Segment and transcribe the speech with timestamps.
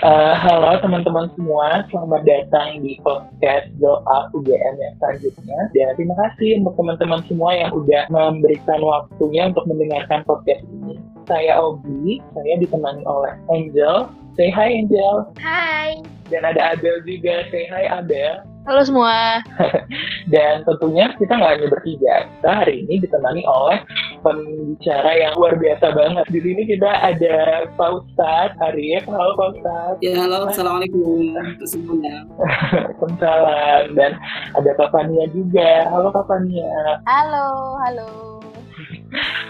[0.00, 5.68] Uh, halo teman-teman semua, selamat datang di podcast Doa UGM yang selanjutnya.
[5.76, 10.96] Dan terima kasih untuk teman-teman semua yang udah memberikan waktunya untuk mendengarkan podcast ini.
[11.28, 14.08] Saya Obi, saya ditemani oleh Angel.
[14.40, 15.28] Say hi Angel.
[15.36, 16.00] Hai.
[16.32, 17.44] Dan ada Abel juga.
[17.52, 18.40] Say hi Abel.
[18.68, 19.40] Halo semua.
[20.32, 22.28] Dan tentunya kita nggak hanya bertiga.
[22.28, 23.80] Kita hari ini ditemani oleh
[24.20, 26.26] pembicara yang luar biasa banget.
[26.28, 29.08] Di sini kita ada Pak Ustadz Arif.
[29.08, 30.00] Halo Pak Ustadz.
[30.04, 32.28] Ya halo, Assalamualaikum semuanya.
[32.40, 33.96] Waalaikumsalam.
[33.96, 34.12] Dan
[34.52, 35.88] ada Kak Fania juga.
[35.88, 37.00] Halo Kak Fania.
[37.08, 38.10] Halo, halo.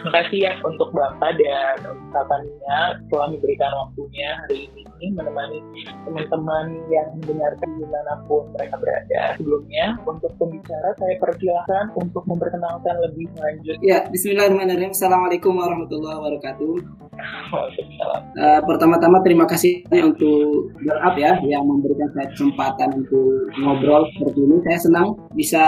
[0.07, 2.79] Makasih ya untuk Bapak dan ucapannya
[3.11, 5.65] telah memberikan waktunya hari ini menemani
[6.05, 9.23] teman-teman yang mendengarkan di mana pun mereka berada.
[9.41, 13.77] Sebelumnya, untuk pembicara saya persilahkan untuk memperkenalkan lebih lanjut.
[13.81, 14.93] Ya, Bismillahirrahmanirrahim.
[14.93, 17.09] Assalamualaikum warahmatullahi wabarakatuh.
[17.21, 24.57] Uh, pertama-tama terima kasih untuk Up ya yang memberikan saya kesempatan untuk ngobrol seperti ini.
[24.65, 25.65] Saya senang bisa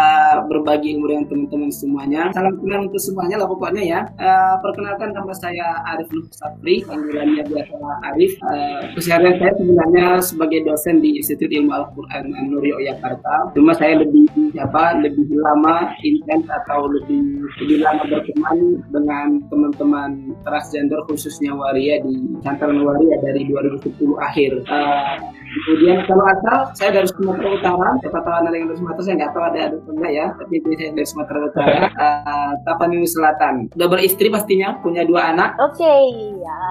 [0.48, 2.32] berbagi ilmu dengan teman-teman semuanya.
[2.32, 4.00] Salam kenal untuk semuanya lah pokoknya ya.
[4.16, 7.74] Uh, perkenalkan nama saya Arif Nuh Sapri, panggilannya biasa
[8.12, 8.32] Arif.
[8.48, 8.80] Uh,
[9.22, 13.54] keseharian saya sebenarnya sebagai dosen di Institut Ilmu Al-Quran Nur Yogyakarta.
[13.54, 14.26] Cuma saya lebih
[14.58, 20.10] apa lebih lama intens atau lebih lebih lama berteman dengan teman-teman
[20.42, 24.50] transgender khususnya waria di Santaran Waria dari 2010 akhir.
[24.66, 25.14] Uh,
[25.52, 29.32] Kemudian kalau asal saya dari Sumatera Utara, siapa tahu ada yang dari Sumatera, saya nggak
[29.36, 33.54] tahu ada ada enggak ya, tapi saya dari Sumatera Utara, uh, Tapanuli Selatan.
[33.76, 35.60] Udah beristri pastinya, punya dua anak.
[35.60, 36.04] Oke, okay,
[36.40, 36.62] ya,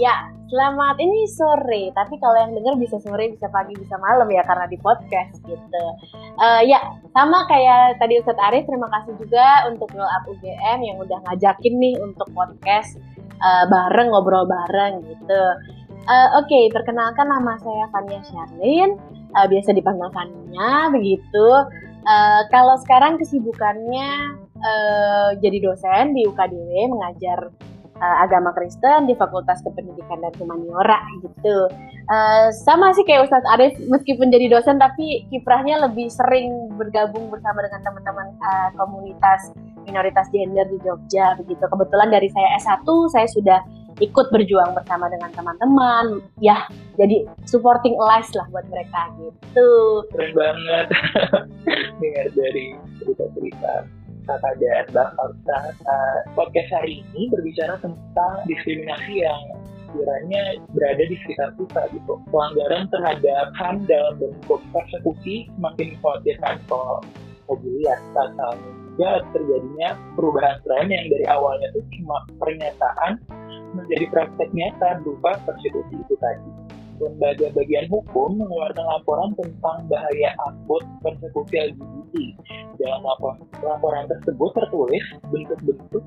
[0.00, 0.16] ya.
[0.50, 4.66] Selamat ini sore, tapi kalau yang dengar bisa sore, bisa pagi, bisa malam ya karena
[4.66, 5.84] di podcast gitu.
[6.42, 6.82] Uh, ya,
[7.14, 11.74] sama kayak tadi Ustadz Arif, terima kasih juga untuk Roll Up UGM yang udah ngajakin
[11.78, 12.98] nih untuk podcast
[13.38, 15.42] uh, bareng, ngobrol bareng gitu.
[16.08, 18.96] Uh, Oke, okay, perkenalkan nama saya Fania Sharlin,
[19.36, 21.48] uh, biasa dipanggil Fania, begitu.
[22.08, 27.52] Uh, kalau sekarang kesibukannya uh, jadi dosen di UKDW, mengajar
[28.00, 31.68] uh, agama Kristen di Fakultas Kependidikan dan Humaniora gitu.
[32.10, 37.62] Uh, sama sih kayak Ustadz Arif, meskipun jadi dosen tapi kiprahnya lebih sering bergabung bersama
[37.62, 39.52] dengan teman-teman uh, komunitas
[39.84, 41.62] minoritas gender di Jogja begitu.
[41.62, 43.60] Kebetulan dari saya S1 saya sudah
[44.00, 46.24] ikut berjuang bersama dengan teman-teman.
[46.40, 46.66] Ya
[46.96, 49.70] jadi supporting lives lah buat mereka gitu.
[50.12, 50.86] Keren banget.
[52.00, 52.64] Dengar dari
[52.98, 53.72] cerita-cerita
[54.28, 54.86] kakak dan
[55.88, 59.42] uh, podcast hari ini berbicara tentang diskriminasi yang
[59.90, 62.14] kiranya berada di sekitar kita gitu.
[62.30, 67.02] Pelanggaran terhadap HAM dalam bentuk persekusi semakin dikhawatirkan kalau
[67.50, 67.98] mobil lihat
[69.00, 73.16] juga terjadinya perubahan tren yang dari awalnya itu cuma pernyataan
[73.72, 76.52] menjadi praktek nyata berupa persekusi itu tadi.
[77.00, 82.12] Lembaga bagian hukum mengeluarkan laporan tentang bahaya akut persekusi LGBT.
[82.76, 86.04] Dalam laporan, laporan tersebut tertulis bentuk-bentuk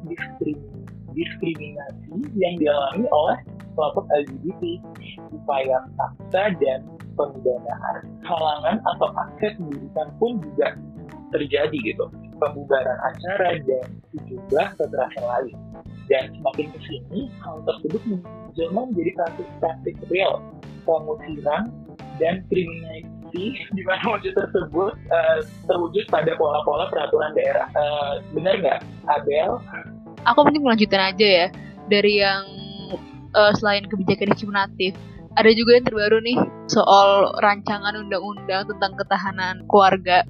[1.18, 3.42] diskriminasi yang dialami oleh
[3.74, 4.78] kelompok LGBT,
[5.34, 6.86] upaya paksa dan
[7.18, 10.78] pemidanaan, halangan atau akses pendidikan pun juga
[11.34, 12.06] terjadi gitu,
[12.38, 15.56] pembubaran acara dan sejumlah kekerasan lain.
[16.12, 20.44] Dan semakin ke sini, hal tersebut menjelma menjadi praktik-praktik real,
[20.86, 21.74] pengusiran,
[22.22, 27.66] dan kriminalisasi di mana wujud tersebut uh, terwujud pada pola-pola peraturan daerah.
[27.74, 28.80] Uh, benar nggak,
[29.10, 29.58] Abel?
[30.30, 31.48] Aku mungkin melanjutkan aja ya
[31.90, 32.46] dari yang
[33.34, 34.94] uh, selain kebijakan diskriminatif.
[35.34, 36.38] Ada juga yang terbaru nih
[36.70, 40.22] soal rancangan undang-undang tentang ketahanan keluarga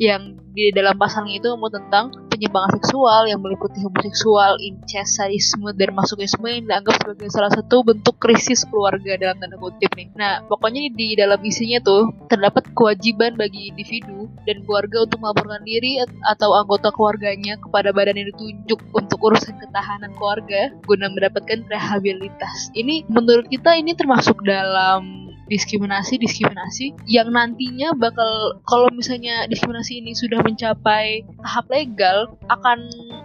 [0.00, 5.96] yang di dalam pasalnya itu mau tentang penyimpangan seksual yang meliputi homoseksual, incest, sadisme, dan
[5.96, 10.12] masokisme yang dianggap sebagai salah satu bentuk krisis keluarga dalam tanda kutip nih.
[10.12, 16.04] Nah, pokoknya di dalam isinya tuh terdapat kewajiban bagi individu dan keluarga untuk melaporkan diri
[16.28, 22.68] atau anggota keluarganya kepada badan yang ditunjuk untuk urusan ketahanan keluarga guna mendapatkan rehabilitas.
[22.76, 30.14] Ini menurut kita ini termasuk dalam diskriminasi diskriminasi yang nantinya bakal kalau misalnya diskriminasi ini
[30.14, 32.78] sudah mencapai tahap legal akan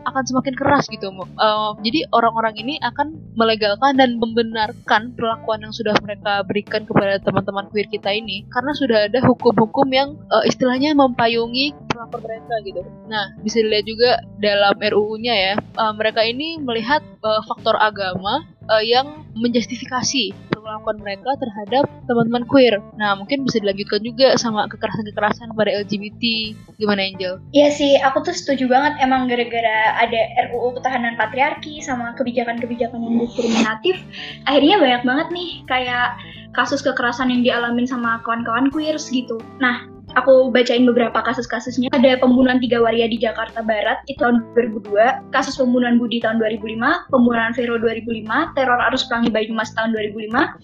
[0.08, 5.94] akan semakin keras gitu uh, jadi orang-orang ini akan melegalkan dan membenarkan perlakuan yang sudah
[6.02, 11.87] mereka berikan kepada teman-teman queer kita ini karena sudah ada hukum-hukum yang uh, istilahnya mempayungi
[11.98, 17.42] perlakuan mereka gitu nah bisa dilihat juga dalam RUU-nya ya uh, mereka ini melihat uh,
[17.50, 20.36] faktor agama uh, yang menjustifikasi
[20.68, 22.84] perlakuan mereka terhadap teman-teman queer.
[23.00, 26.52] Nah, mungkin bisa dilanjutkan juga sama kekerasan-kekerasan pada LGBT.
[26.76, 27.40] Gimana Angel?
[27.56, 30.22] Iya sih, aku tuh setuju banget emang gara-gara ada
[30.52, 33.96] RUU ketahanan patriarki sama kebijakan-kebijakan yang diskriminatif,
[34.44, 36.20] akhirnya banyak banget nih kayak
[36.52, 39.40] kasus kekerasan yang dialamin sama kawan-kawan queers gitu.
[39.64, 41.94] Nah, aku bacain beberapa kasus-kasusnya.
[41.94, 47.14] Ada pembunuhan tiga waria di Jakarta Barat itu tahun 2002, kasus pembunuhan Budi tahun 2005,
[47.14, 50.58] pembunuhan Vero 2005, teror arus pelangi Banyumas tahun 2005,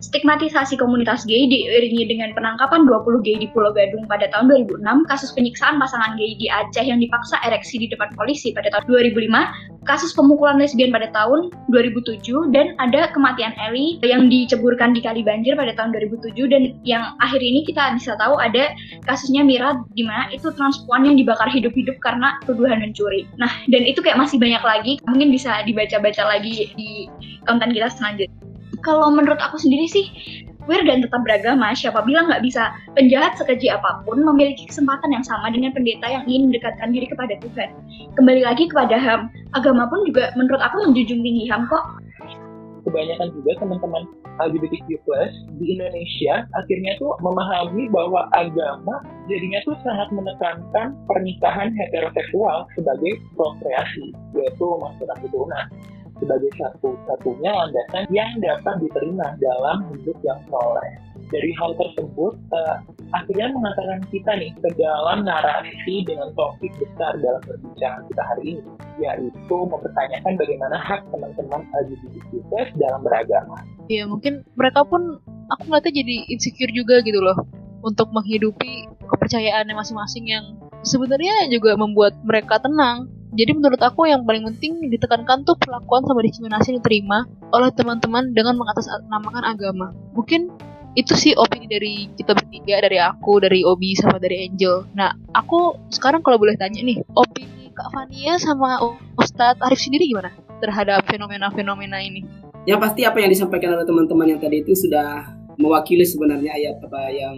[0.00, 5.34] stigmatisasi komunitas gay diiringi dengan penangkapan 20 gay di Pulau Gadung pada tahun 2006, kasus
[5.34, 10.14] penyiksaan pasangan gay di Aceh yang dipaksa ereksi di depan polisi pada tahun 2005, kasus
[10.14, 15.74] pemukulan lesbian pada tahun 2007, dan ada kematian Eli yang diceburkan di kali banjir pada
[15.74, 18.70] tahun 2007, dan yang akhir ini kita bisa tahu ada
[19.04, 23.26] kasusnya Mira di mana itu transpuan yang dibakar hidup-hidup karena tuduhan mencuri.
[23.40, 27.06] Nah, dan itu kayak masih banyak lagi, mungkin bisa dibaca-baca lagi di
[27.44, 28.32] konten kita selanjutnya.
[28.80, 30.08] Kalau menurut aku sendiri sih,
[30.64, 35.24] queer dan tetap beragama, siapa bilang nggak bisa penjahat sekeji apa pun memiliki kesempatan yang
[35.24, 37.68] sama dengan pendeta yang ingin mendekatkan diri kepada Tuhan.
[38.16, 42.00] Kembali lagi kepada HAM, agama pun juga menurut aku menjunjung tinggi HAM kok.
[42.80, 44.02] Kebanyakan juga teman-teman
[44.40, 44.88] LGBTQ+
[45.60, 54.16] di Indonesia akhirnya tuh memahami bahwa agama jadinya tuh sangat menekankan pernikahan heteroseksual sebagai prokreasi,
[54.34, 55.66] yaitu maksudnya keturunan
[56.20, 60.92] sebagai satu-satunya landasan yang dapat diterima dalam hidup yang soleh.
[61.30, 62.76] Dari hal tersebut, uh,
[63.14, 68.62] akhirnya mengantarkan kita nih ke dalam narasi dengan topik besar dalam perbincangan kita hari ini,
[68.98, 73.62] yaitu mempertanyakan bagaimana hak teman-teman LGBTQ+ dalam beragama.
[73.86, 77.38] Iya, mungkin mereka pun aku ngeliatnya jadi insecure juga gitu loh
[77.80, 80.44] untuk menghidupi kepercayaannya masing-masing yang
[80.84, 86.18] sebenarnya juga membuat mereka tenang jadi menurut aku yang paling penting ditekankan tuh perlakuan sama
[86.26, 87.18] diskriminasi yang diterima
[87.54, 89.94] oleh teman-teman dengan mengatasnamakan agama.
[90.18, 90.50] Mungkin
[90.98, 94.82] itu sih opini dari kita bertiga, dari aku, dari Obi, sama dari Angel.
[94.98, 98.82] Nah, aku sekarang kalau boleh tanya nih, opini Kak Fania sama
[99.14, 102.26] Ustadz Arif sendiri gimana terhadap fenomena-fenomena ini?
[102.66, 107.12] Yang pasti apa yang disampaikan oleh teman-teman yang tadi itu sudah mewakili sebenarnya ayat apa
[107.12, 107.36] yang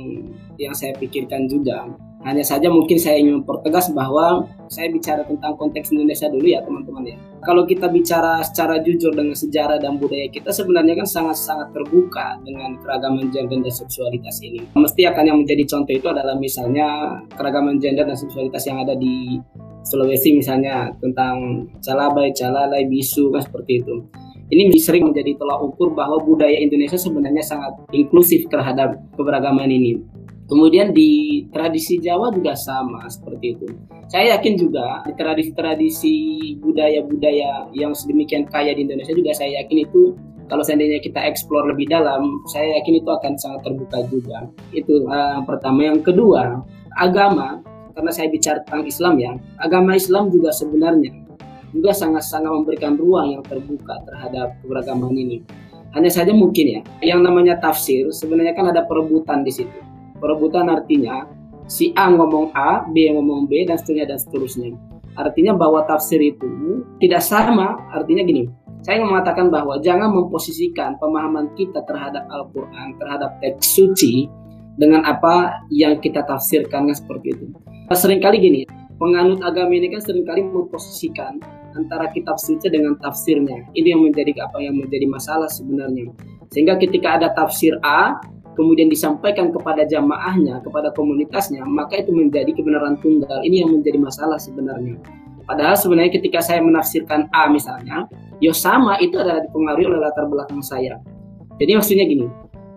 [0.56, 1.84] yang saya pikirkan juga
[2.22, 7.02] hanya saja mungkin saya ingin mempertegas bahwa saya bicara tentang konteks Indonesia dulu ya teman-teman
[7.02, 7.16] ya.
[7.42, 12.78] Kalau kita bicara secara jujur dengan sejarah dan budaya kita sebenarnya kan sangat-sangat terbuka dengan
[12.78, 14.62] keragaman gender dan seksualitas ini.
[14.78, 19.42] Mesti akan yang menjadi contoh itu adalah misalnya keragaman gender dan seksualitas yang ada di
[19.82, 23.98] Sulawesi misalnya tentang calabai, calalai, bisu kan seperti itu.
[24.52, 29.96] Ini sering menjadi tolak ukur bahwa budaya Indonesia sebenarnya sangat inklusif terhadap keberagaman ini.
[30.50, 33.66] Kemudian di tradisi Jawa juga sama seperti itu.
[34.10, 36.16] Saya yakin juga di tradisi-tradisi
[36.60, 40.12] budaya-budaya yang sedemikian kaya di Indonesia juga saya yakin itu
[40.50, 44.44] kalau seandainya kita eksplor lebih dalam, saya yakin itu akan sangat terbuka juga.
[44.74, 45.88] Itu uh, pertama.
[45.88, 46.60] Yang kedua,
[47.00, 47.64] agama
[47.96, 51.12] karena saya bicara tentang Islam ya, agama Islam juga sebenarnya
[51.72, 55.40] juga sangat-sangat memberikan ruang yang terbuka terhadap keberagaman ini.
[55.96, 59.91] Hanya saja mungkin ya, yang namanya tafsir sebenarnya kan ada perebutan di situ
[60.22, 61.26] Perebutan artinya
[61.66, 64.70] si A ngomong A, B ngomong B, dan seterusnya dan seterusnya.
[65.18, 66.46] Artinya bahwa tafsir itu
[67.02, 68.46] tidak sama, artinya gini,
[68.86, 74.30] saya ingin mengatakan bahwa jangan memposisikan pemahaman kita terhadap Al-Quran, terhadap teks suci,
[74.76, 77.46] dengan apa yang kita tafsirkan kan seperti itu.
[77.92, 78.62] Seringkali gini,
[78.96, 81.36] penganut agama ini kan sering kali memposisikan
[81.76, 83.68] antara kitab suci dengan tafsirnya.
[83.76, 86.08] Ini yang menjadi apa yang menjadi masalah sebenarnya.
[86.52, 88.16] Sehingga ketika ada tafsir A,
[88.52, 93.40] kemudian disampaikan kepada jamaahnya, kepada komunitasnya, maka itu menjadi kebenaran tunggal.
[93.44, 95.00] Ini yang menjadi masalah sebenarnya.
[95.42, 98.06] Padahal sebenarnya ketika saya menafsirkan A misalnya,
[98.38, 100.96] ya sama itu adalah dipengaruhi oleh latar belakang saya.
[101.58, 102.26] Jadi maksudnya gini,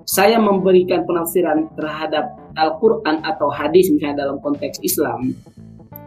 [0.05, 5.33] saya memberikan penafsiran terhadap Al-Quran atau hadis misalnya dalam konteks Islam,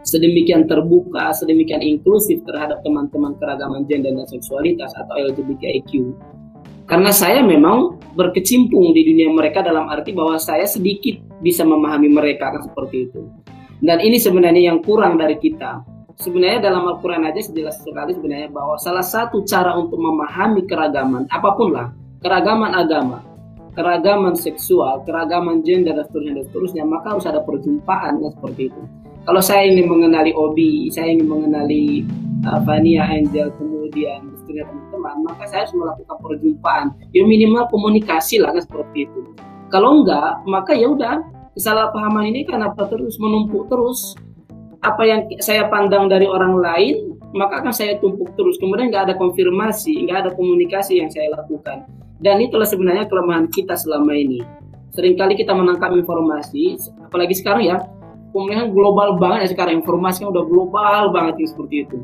[0.07, 6.15] sedemikian terbuka, sedemikian inklusif terhadap teman-teman keragaman gender dan seksualitas atau LGBTIQ,
[6.89, 12.49] karena saya memang berkecimpung di dunia mereka dalam arti bahwa saya sedikit bisa memahami mereka
[12.49, 13.29] kan seperti itu.
[13.79, 15.85] Dan ini sebenarnya yang kurang dari kita.
[16.19, 21.55] Sebenarnya dalam Al-Quran aja jelas sekali sebenarnya bahwa salah satu cara untuk memahami keragaman, apa
[21.55, 23.23] pun lah, keragaman agama,
[23.79, 28.83] keragaman seksual, keragaman gender dan seterusnya dan seterusnya, maka harus ada perjumpaan kan seperti itu.
[29.29, 32.03] Kalau saya ingin mengenali Obi, saya ingin mengenali
[32.49, 36.87] uh, Fania Angel, kemudian istrinya teman-teman, maka saya harus melakukan perjumpaan.
[37.13, 39.21] Ya minimal komunikasi lah kan seperti itu.
[39.69, 41.21] Kalau enggak, maka ya udah
[41.53, 44.17] kesalahpahaman ini kan apa terus menumpuk terus.
[44.81, 48.57] Apa yang saya pandang dari orang lain, maka akan saya tumpuk terus.
[48.57, 51.85] Kemudian nggak ada konfirmasi, nggak ada komunikasi yang saya lakukan.
[52.25, 54.41] Dan itulah sebenarnya kelemahan kita selama ini.
[54.97, 57.77] Seringkali kita menangkap informasi, apalagi sekarang ya,
[58.33, 61.99] kemudian global banget ya sekarang informasinya udah global banget seperti itu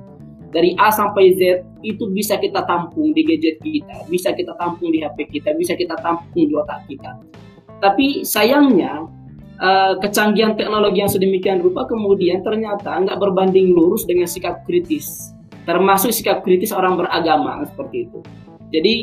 [0.55, 5.03] dari A sampai Z itu bisa kita tampung di gadget kita, bisa kita tampung di
[5.03, 7.19] HP kita, bisa kita tampung di otak kita.
[7.83, 9.03] Tapi sayangnya
[9.59, 15.35] uh, kecanggihan teknologi yang sedemikian rupa kemudian ternyata nggak berbanding lurus dengan sikap kritis,
[15.67, 18.19] termasuk sikap kritis orang beragama seperti itu.
[18.71, 18.95] Jadi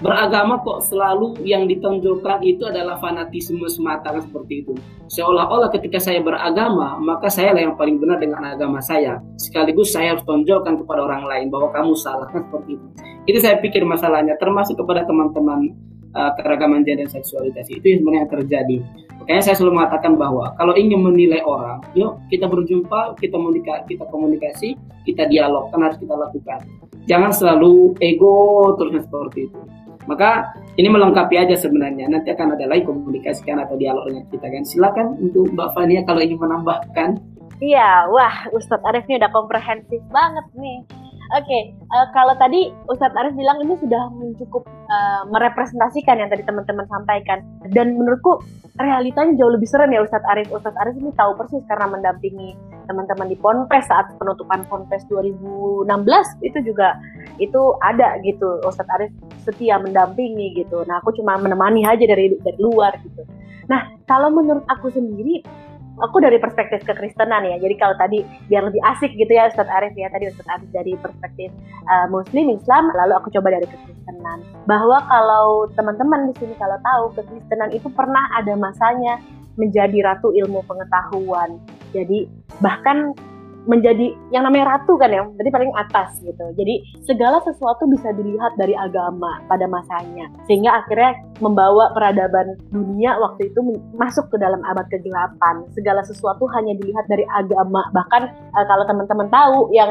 [0.00, 4.72] beragama kok selalu yang ditonjolkan itu adalah fanatisme semata kan seperti itu.
[5.12, 9.20] Seolah-olah ketika saya beragama, maka saya lah yang paling benar dengan agama saya.
[9.36, 12.86] Sekaligus saya harus tonjolkan kepada orang lain bahwa kamu salah kan seperti itu.
[13.28, 15.76] Itu saya pikir masalahnya termasuk kepada teman-teman
[16.16, 18.76] uh, keragaman gender dan seksualitas itu yang sebenarnya terjadi.
[19.22, 24.04] Makanya saya selalu mengatakan bahwa kalau ingin menilai orang, yuk kita berjumpa, kita komunikasi, kita
[24.10, 24.68] komunikasi,
[25.06, 26.58] kita dialog, kan harus kita lakukan.
[27.06, 28.34] Jangan selalu ego
[28.78, 29.60] terusnya seperti itu.
[30.06, 32.10] Maka ini melengkapi aja sebenarnya.
[32.10, 34.62] Nanti akan ada lagi komunikasikan atau dialog dengan kita kan.
[34.66, 37.20] Silakan untuk Mbak Fania kalau ingin menambahkan.
[37.62, 40.82] Iya, wah Ustadz Arif ini udah komprehensif banget nih.
[41.32, 46.28] Oke, okay, uh, eh, kalau tadi Ustadz Arif bilang ini sudah cukup uh, merepresentasikan yang
[46.28, 47.40] tadi teman-teman sampaikan.
[47.72, 48.42] Dan menurutku
[48.76, 50.52] realitanya jauh lebih serem ya Ustadz Arif.
[50.52, 52.52] Ustadz Arif ini tahu persis karena mendampingi
[52.84, 55.88] teman-teman di Ponpes saat penutupan Ponpes 2016
[56.44, 57.00] itu juga
[57.40, 58.60] itu ada gitu.
[58.66, 60.86] Ustadz Arif setia mendampingi gitu.
[60.86, 63.26] Nah aku cuma menemani aja dari dari luar gitu.
[63.66, 65.42] Nah kalau menurut aku sendiri
[66.00, 67.56] aku dari perspektif kekristenan ya.
[67.60, 70.08] Jadi kalau tadi biar lebih asik gitu ya Ustadz Arif ya.
[70.08, 71.50] Tadi Ustadz Arif dari perspektif
[71.90, 74.38] uh, Muslim Islam, lalu aku coba dari kekristenan.
[74.64, 79.20] Bahwa kalau teman-teman di sini kalau tahu kekristenan itu pernah ada masanya
[79.60, 81.60] menjadi ratu ilmu pengetahuan.
[81.92, 82.24] Jadi
[82.64, 83.12] bahkan
[83.64, 86.44] menjadi yang namanya ratu kan ya, jadi paling atas gitu.
[86.58, 93.50] Jadi segala sesuatu bisa dilihat dari agama pada masanya, sehingga akhirnya membawa peradaban dunia waktu
[93.50, 93.60] itu
[93.94, 95.66] masuk ke dalam abad kegelapan.
[95.74, 97.86] Segala sesuatu hanya dilihat dari agama.
[97.94, 98.22] Bahkan
[98.54, 99.90] uh, kalau teman-teman tahu yang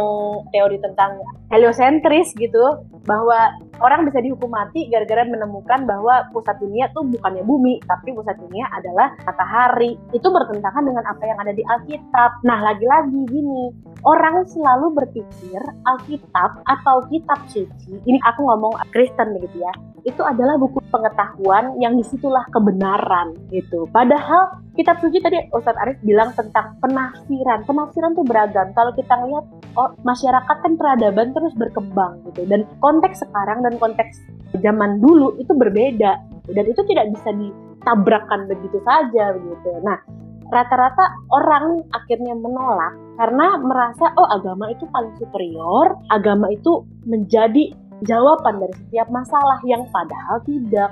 [0.51, 1.19] teori tentang
[1.51, 7.79] heliosentris gitu, bahwa orang bisa dihukum mati gara-gara menemukan bahwa pusat dunia tuh bukannya bumi,
[7.87, 9.99] tapi pusat dunia adalah matahari.
[10.15, 12.45] Itu bertentangan dengan apa yang ada di Alkitab.
[12.47, 13.60] Nah, lagi-lagi gini
[14.07, 20.57] orang selalu berpikir Alkitab atau kitab suci, ini aku ngomong Kristen gitu ya, itu adalah
[20.57, 23.85] buku pengetahuan yang di situlah kebenaran gitu.
[23.93, 27.63] Padahal kitab suci tadi Ustadz Arif bilang tentang penafsiran.
[27.69, 28.73] Penafsiran tuh beragam.
[28.73, 29.45] Kalau kita lihat
[29.77, 32.49] oh, masyarakat kan peradaban terus berkembang gitu.
[32.49, 34.17] Dan konteks sekarang dan konteks
[34.57, 36.17] zaman dulu itu berbeda.
[36.41, 36.51] Gitu.
[36.57, 39.69] Dan itu tidak bisa ditabrakkan begitu saja begitu.
[39.85, 40.01] Nah,
[40.51, 47.71] rata-rata orang akhirnya menolak karena merasa oh agama itu paling superior, agama itu menjadi
[48.03, 50.91] jawaban dari setiap masalah yang padahal tidak.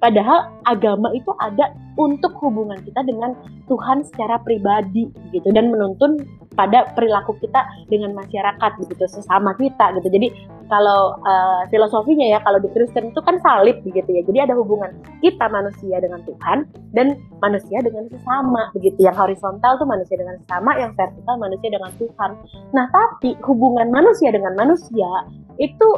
[0.00, 3.36] Padahal agama itu ada untuk hubungan kita dengan
[3.68, 6.16] Tuhan secara pribadi gitu dan menuntun
[6.54, 10.08] pada perilaku kita dengan masyarakat begitu sesama kita gitu.
[10.10, 10.28] Jadi
[10.70, 14.22] kalau uh, filosofinya ya kalau di Kristen itu kan salib begitu ya.
[14.26, 14.90] Jadi ada hubungan
[15.22, 18.98] kita manusia dengan Tuhan dan manusia dengan sesama begitu.
[19.02, 22.30] Yang horizontal tuh manusia dengan sesama, yang vertikal manusia dengan Tuhan.
[22.74, 25.10] Nah, tapi hubungan manusia dengan manusia
[25.58, 25.88] itu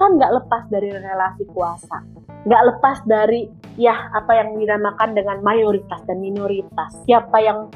[0.00, 2.00] kan nggak lepas dari relasi kuasa
[2.48, 7.68] nggak lepas dari ya apa yang dinamakan dengan mayoritas dan minoritas siapa yang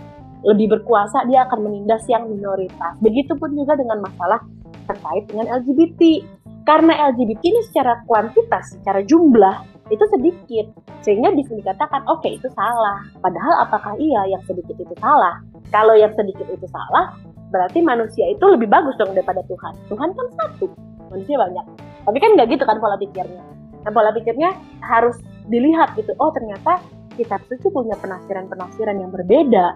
[0.44, 2.94] lebih berkuasa dia akan menindas yang minoritas.
[3.00, 4.44] Begitupun juga dengan masalah
[4.84, 6.20] terkait dengan LGBT
[6.64, 10.66] karena LGBT ini secara kuantitas secara jumlah itu sedikit.
[11.04, 13.04] Sehingga bisa dikatakan oke okay, itu salah.
[13.20, 15.40] Padahal apakah iya yang sedikit itu salah?
[15.72, 17.16] Kalau yang sedikit itu salah
[17.52, 19.72] berarti manusia itu lebih bagus dong daripada Tuhan.
[19.88, 20.68] Tuhan kan satu
[21.12, 21.66] manusia banyak.
[22.04, 23.44] Tapi kan nggak gitu kan pola pikirnya.
[23.84, 25.16] Nah pola pikirnya harus
[25.48, 26.80] dilihat gitu oh ternyata
[27.14, 29.74] kitab suci punya penafsiran-penafsiran yang berbeda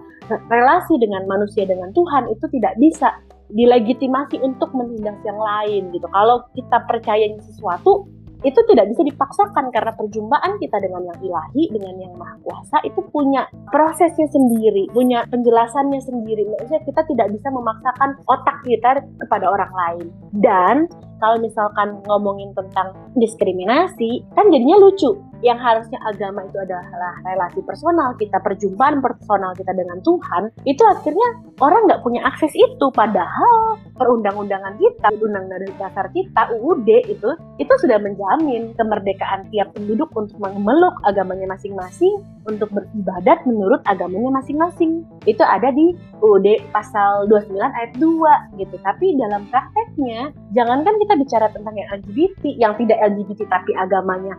[0.51, 3.19] relasi dengan manusia dengan Tuhan itu tidak bisa
[3.49, 8.05] dilegitimasi untuk menindas yang lain gitu kalau kita percaya sesuatu
[8.39, 13.03] itu tidak bisa dipaksakan karena perjumpaan kita dengan yang ilahi, dengan yang maha kuasa itu
[13.11, 16.47] punya prosesnya sendiri, punya penjelasannya sendiri.
[16.47, 20.07] Maksudnya kita tidak bisa memaksakan otak kita kepada orang lain.
[20.39, 20.75] Dan
[21.19, 25.19] kalau misalkan ngomongin tentang diskriminasi, kan jadinya lucu.
[25.39, 31.29] Yang harusnya agama itu adalah relasi personal kita, perjumpaan personal kita dengan Tuhan, itu akhirnya
[31.63, 32.85] orang nggak punya akses itu.
[32.91, 40.35] Padahal perundang-undangan kita, undang-undang dasar kita, UUD itu, itu sudah menjamin kemerdekaan tiap penduduk untuk
[40.43, 42.19] memeluk agamanya masing-masing,
[42.49, 45.05] untuk beribadat menurut agamanya masing-masing.
[45.29, 48.75] Itu ada di UUD pasal 29 ayat 2 gitu.
[48.81, 54.33] Tapi dalam prakteknya, jangankan kita bicara tentang yang LGBT, yang tidak LGBT tapi agamanya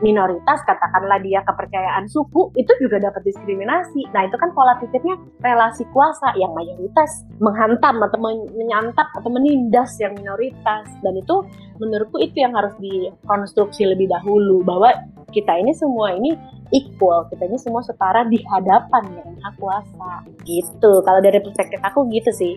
[0.00, 4.06] minoritas, minoritas, katakanlah dia kepercayaan suku, itu juga dapat diskriminasi.
[4.14, 8.18] Nah itu kan pola pikirnya relasi kuasa yang mayoritas menghantam atau
[8.54, 10.86] menyantap atau menindas yang minoritas.
[11.02, 11.42] Dan itu
[11.82, 14.94] menurutku itu yang harus dikonstruksi lebih dahulu bahwa
[15.34, 16.38] kita ini semua ini
[16.70, 20.12] equal, kita ini semua setara di hadapan yang maha kuasa.
[20.46, 20.92] Gitu.
[21.02, 22.54] Kalau dari perspektif aku gitu sih.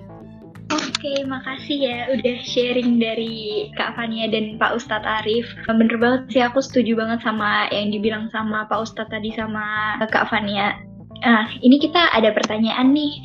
[0.99, 5.47] Oke, makasih ya udah sharing dari Kak Fania dan Pak Ustadz Arif.
[5.63, 10.27] Bener banget sih, aku setuju banget sama yang dibilang sama Pak Ustadz tadi sama Kak
[10.27, 10.75] Fania.
[11.23, 13.15] Nah, ini kita ada pertanyaan nih.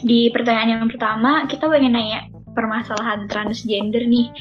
[0.00, 2.24] Di pertanyaan yang pertama, kita pengen nanya
[2.56, 4.32] permasalahan transgender nih.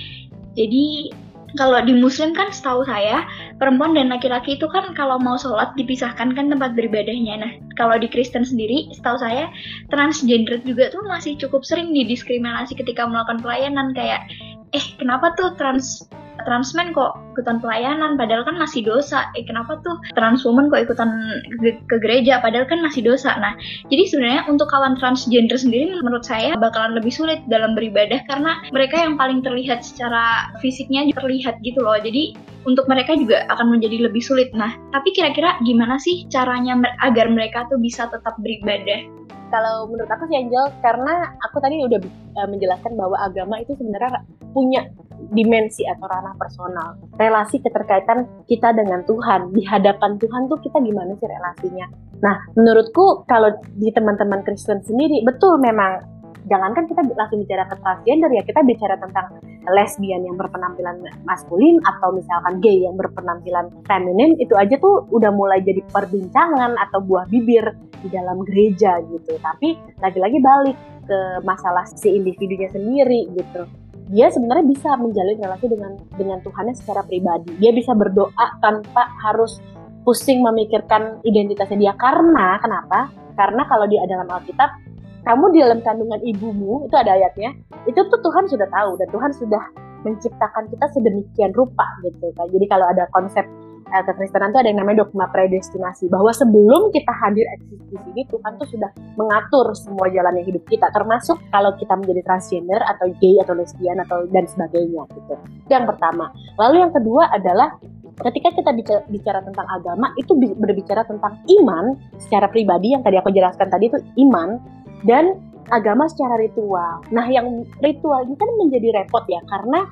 [0.56, 1.12] Jadi,
[1.58, 3.26] kalau di muslim kan setahu saya
[3.58, 7.36] perempuan dan laki-laki itu kan kalau mau sholat dipisahkan kan tempat beribadahnya.
[7.42, 9.50] Nah kalau di Kristen sendiri setahu saya
[9.90, 13.92] transgender juga tuh masih cukup sering didiskriminasi ketika melakukan pelayanan.
[13.98, 14.30] Kayak
[14.76, 16.08] eh kenapa tuh trans
[16.48, 18.16] transmen kok ikutan pelayanan?
[18.16, 19.28] Padahal kan masih dosa.
[19.36, 21.12] Eh kenapa tuh transwoman kok ikutan
[21.60, 22.40] ke, gereja?
[22.40, 23.36] Padahal kan masih dosa.
[23.36, 23.54] Nah
[23.92, 28.96] jadi sebenarnya untuk kawan transgender sendiri menurut saya bakalan lebih sulit dalam beribadah karena mereka
[29.04, 32.00] yang paling terlihat secara fisiknya terlihat gitu loh.
[32.00, 34.52] Jadi untuk mereka juga akan menjadi lebih sulit.
[34.52, 39.08] Nah, tapi kira-kira gimana sih caranya agar mereka tuh bisa tetap beribadah?
[39.48, 42.00] Kalau menurut aku sih Angel, karena aku tadi udah
[42.44, 44.84] uh, menjelaskan bahwa agama itu sebenarnya punya
[45.32, 47.00] dimensi atau ranah personal.
[47.18, 51.88] Relasi keterkaitan kita dengan Tuhan, di hadapan Tuhan tuh kita gimana sih relasinya?
[52.22, 56.17] Nah, menurutku kalau di teman-teman Kristen sendiri, betul memang
[56.48, 62.16] jangankan kita langsung bicara ke transgender ya, kita bicara tentang lesbian yang berpenampilan maskulin atau
[62.16, 67.76] misalkan gay yang berpenampilan feminin, itu aja tuh udah mulai jadi perbincangan atau buah bibir
[68.02, 69.36] di dalam gereja gitu.
[69.40, 70.78] Tapi lagi-lagi balik
[71.08, 73.64] ke masalah si individunya sendiri gitu
[74.08, 77.52] dia sebenarnya bisa menjalin relasi dengan dengan Tuhannya secara pribadi.
[77.60, 79.60] Dia bisa berdoa tanpa harus
[80.08, 83.12] pusing memikirkan identitasnya dia karena kenapa?
[83.36, 84.80] Karena kalau di dalam Alkitab
[85.28, 87.52] kamu di dalam kandungan ibumu itu ada ayatnya
[87.84, 89.64] itu tuh Tuhan sudah tahu dan Tuhan sudah
[90.08, 92.48] menciptakan kita sedemikian rupa gitu kan.
[92.48, 93.44] Jadi kalau ada konsep
[93.92, 98.22] uh, kekristenan itu ada yang namanya dogma predestinasi bahwa sebelum kita hadir eksis di sini
[98.32, 103.36] Tuhan tuh sudah mengatur semua jalannya hidup kita termasuk kalau kita menjadi transgender atau gay
[103.44, 105.34] atau lesbian atau dan sebagainya gitu.
[105.68, 106.32] Itu yang pertama.
[106.56, 107.76] Lalu yang kedua adalah
[108.18, 113.30] ketika kita bicara, bicara tentang agama itu berbicara tentang iman secara pribadi yang tadi aku
[113.30, 115.38] jelaskan tadi itu iman dan
[115.72, 117.04] agama secara ritual.
[117.12, 119.84] Nah, yang ritual ini kan menjadi repot ya karena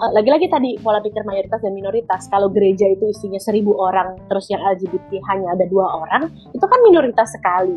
[0.00, 2.28] uh, lagi-lagi tadi pola pikir mayoritas dan minoritas.
[2.28, 6.80] Kalau gereja itu isinya seribu orang, terus yang LGBT hanya ada dua orang, itu kan
[6.84, 7.76] minoritas sekali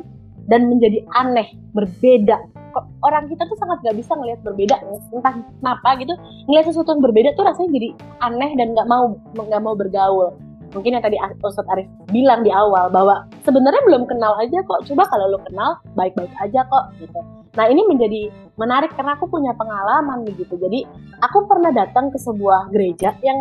[0.51, 2.37] dan menjadi aneh, berbeda.
[3.07, 4.75] Orang kita tuh sangat gak bisa ngelihat berbeda,
[5.15, 6.11] entah kenapa gitu.
[6.51, 10.35] Ngelihat sesuatu yang berbeda tuh rasanya jadi aneh dan nggak mau nggak mau bergaul
[10.75, 14.83] mungkin yang tadi Ustadz Arif bilang di awal bahwa sebenarnya belum kenal aja kok.
[14.91, 17.19] Coba kalau lo kenal baik-baik aja kok gitu.
[17.55, 18.27] Nah ini menjadi
[18.59, 20.59] menarik karena aku punya pengalaman begitu.
[20.59, 20.83] Jadi
[21.23, 23.39] aku pernah datang ke sebuah gereja yang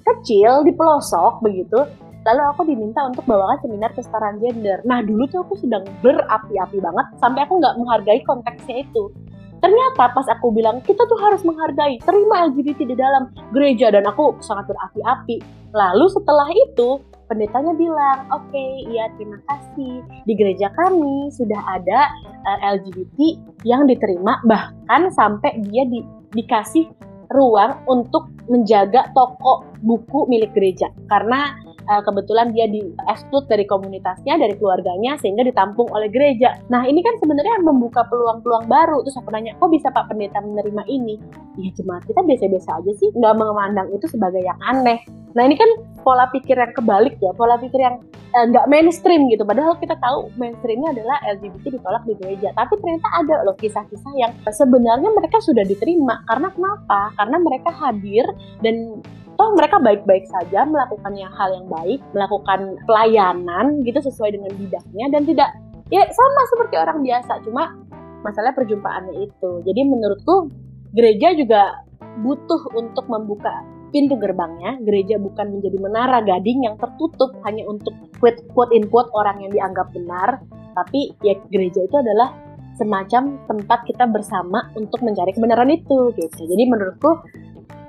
[0.00, 1.84] kecil di pelosok begitu.
[2.20, 4.80] Lalu aku diminta untuk bawakan seminar kesetaraan gender.
[4.84, 9.12] Nah dulu tuh aku sedang berapi-api banget sampai aku nggak menghargai konteksnya itu
[9.60, 14.40] Ternyata pas aku bilang kita tuh harus menghargai, terima LGBT di dalam gereja dan aku
[14.40, 15.40] sangat berapi-api.
[15.76, 16.98] Lalu setelah itu
[17.30, 20.02] pendetanya bilang, oke, okay, iya terima kasih.
[20.26, 23.18] Di gereja kami sudah ada eh, LGBT
[23.62, 26.02] yang diterima bahkan sampai dia di,
[26.34, 26.90] dikasih
[27.30, 31.54] ruang untuk menjaga toko buku milik gereja karena
[31.90, 36.54] uh, kebetulan dia di exclude dari komunitasnya, dari keluarganya sehingga ditampung oleh gereja.
[36.70, 39.02] Nah ini kan sebenarnya membuka peluang-peluang baru.
[39.02, 41.18] Terus aku nanya, kok bisa Pak Pendeta menerima ini?
[41.58, 45.02] Ya jemaat kita biasa-biasa aja sih, nggak memandang itu sebagai yang aneh.
[45.34, 45.70] Nah ini kan
[46.02, 48.02] pola pikir yang kebalik ya, pola pikir yang
[48.34, 49.46] eh, nggak mainstream gitu.
[49.46, 52.50] Padahal kita tahu mainstreamnya adalah LGBT ditolak di gereja.
[52.54, 56.22] Tapi ternyata ada loh kisah-kisah yang sebenarnya mereka sudah diterima.
[56.26, 57.14] Karena kenapa?
[57.14, 58.26] Karena mereka hadir
[58.62, 59.02] dan
[59.40, 65.06] toh mereka baik-baik saja melakukan yang hal yang baik, melakukan pelayanan gitu sesuai dengan bidangnya
[65.16, 65.48] dan tidak
[65.88, 67.72] ya sama seperti orang biasa, cuma
[68.20, 69.64] masalah perjumpaannya itu.
[69.64, 70.52] Jadi menurutku
[70.92, 71.72] gereja juga
[72.20, 73.64] butuh untuk membuka
[73.96, 74.76] pintu gerbangnya.
[74.84, 79.56] Gereja bukan menjadi menara gading yang tertutup hanya untuk quote, quote in quote orang yang
[79.56, 80.44] dianggap benar,
[80.76, 82.36] tapi ya gereja itu adalah
[82.76, 86.40] semacam tempat kita bersama untuk mencari kebenaran itu gitu.
[86.44, 87.24] Jadi menurutku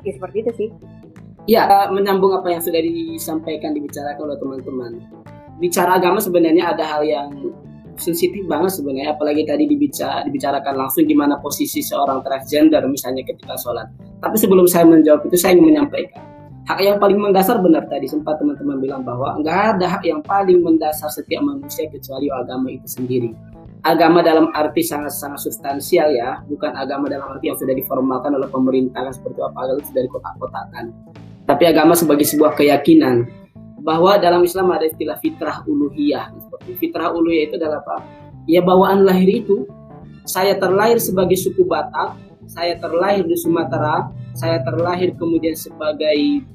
[0.07, 0.69] ya seperti itu sih.
[1.49, 4.91] Ya, menyambung apa yang sudah disampaikan dibicarakan oleh teman-teman.
[5.57, 7.29] Bicara agama sebenarnya ada hal yang
[7.97, 13.89] sensitif banget sebenarnya, apalagi tadi dibicara, dibicarakan langsung gimana posisi seorang transgender misalnya ketika sholat.
[14.21, 16.31] Tapi sebelum saya menjawab itu, saya ingin menyampaikan
[16.69, 20.61] hak yang paling mendasar benar tadi sempat teman-teman bilang bahwa nggak ada hak yang paling
[20.61, 23.33] mendasar setiap manusia kecuali agama itu sendiri
[23.81, 29.09] agama dalam arti sangat-sangat substansial ya bukan agama dalam arti yang sudah diformalkan oleh pemerintah
[29.09, 30.85] seperti apa agama sudah dikotak-kotakan
[31.45, 33.27] tapi agama sebagai sebuah keyakinan
[33.81, 36.31] bahwa dalam Islam ada istilah fitrah uluhiyah.
[36.77, 37.97] Fitrah uluhiyah itu adalah apa?
[38.45, 39.65] Ya bawaan lahir itu
[40.25, 46.45] saya terlahir sebagai suku Batak saya terlahir di Sumatera saya terlahir kemudian sebagai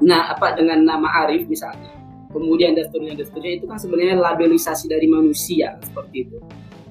[0.00, 1.92] nah apa dengan nama Arif misalnya.
[2.34, 6.36] Kemudian dan seterusnya dan seterusnya itu kan sebenarnya labelisasi dari manusia seperti itu.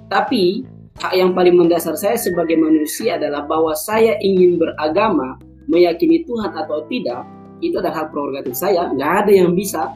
[0.10, 0.66] Tapi
[0.98, 5.38] hak yang paling mendasar saya sebagai manusia adalah bahwa saya ingin beragama
[5.70, 7.26] meyakini Tuhan atau tidak
[7.64, 8.92] itu adalah hak prerogatif saya.
[8.92, 9.94] Nggak ada yang bisa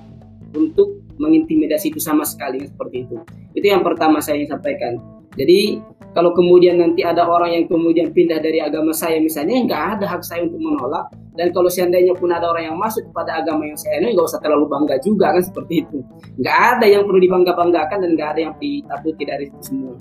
[0.55, 3.15] untuk mengintimidasi itu sama sekali seperti itu.
[3.53, 4.97] Itu yang pertama saya ingin sampaikan.
[5.35, 5.77] Jadi
[6.15, 10.23] kalau kemudian nanti ada orang yang kemudian pindah dari agama saya misalnya nggak ada hak
[10.25, 11.11] saya untuk menolak.
[11.37, 14.41] Dan kalau seandainya pun ada orang yang masuk kepada agama yang saya ini nggak usah
[14.43, 16.03] terlalu bangga juga kan seperti itu.
[16.41, 19.95] Nggak ada yang perlu dibangga banggakan dan nggak ada yang ditakuti dari itu semua.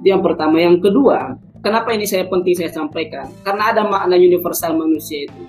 [0.00, 0.56] Itu yang pertama.
[0.58, 5.44] Yang kedua kenapa ini saya penting saya sampaikan karena ada makna universal manusia itu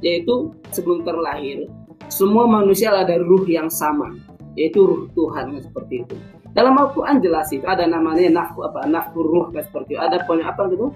[0.00, 1.68] yaitu sebelum terlahir
[2.08, 4.16] semua manusia ada ruh yang sama
[4.58, 6.16] yaitu ruh Tuhan seperti itu
[6.50, 10.00] dalam Al-Quran jelas itu ada namanya nafku apa nafku ruh seperti itu.
[10.02, 10.90] Ada apa gitu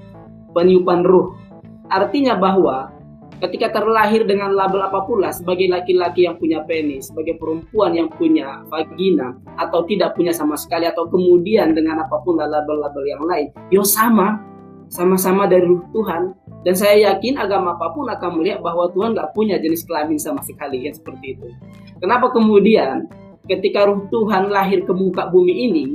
[0.50, 1.38] peniupan ruh.
[1.94, 2.90] Artinya bahwa
[3.38, 8.10] ketika terlahir dengan label apa pun lah sebagai laki-laki yang punya penis, sebagai perempuan yang
[8.10, 13.46] punya vagina atau tidak punya sama sekali atau kemudian dengan apa pun label-label yang lain,
[13.70, 14.42] yo sama,
[14.88, 16.34] sama-sama dari ruh Tuhan.
[16.64, 20.40] Dan saya yakin agama apa pun akan melihat bahwa Tuhan nggak punya jenis kelamin sama
[20.40, 21.48] sekali yang seperti itu.
[22.00, 23.04] Kenapa kemudian
[23.44, 25.86] ketika ruh Tuhan lahir ke muka bumi ini,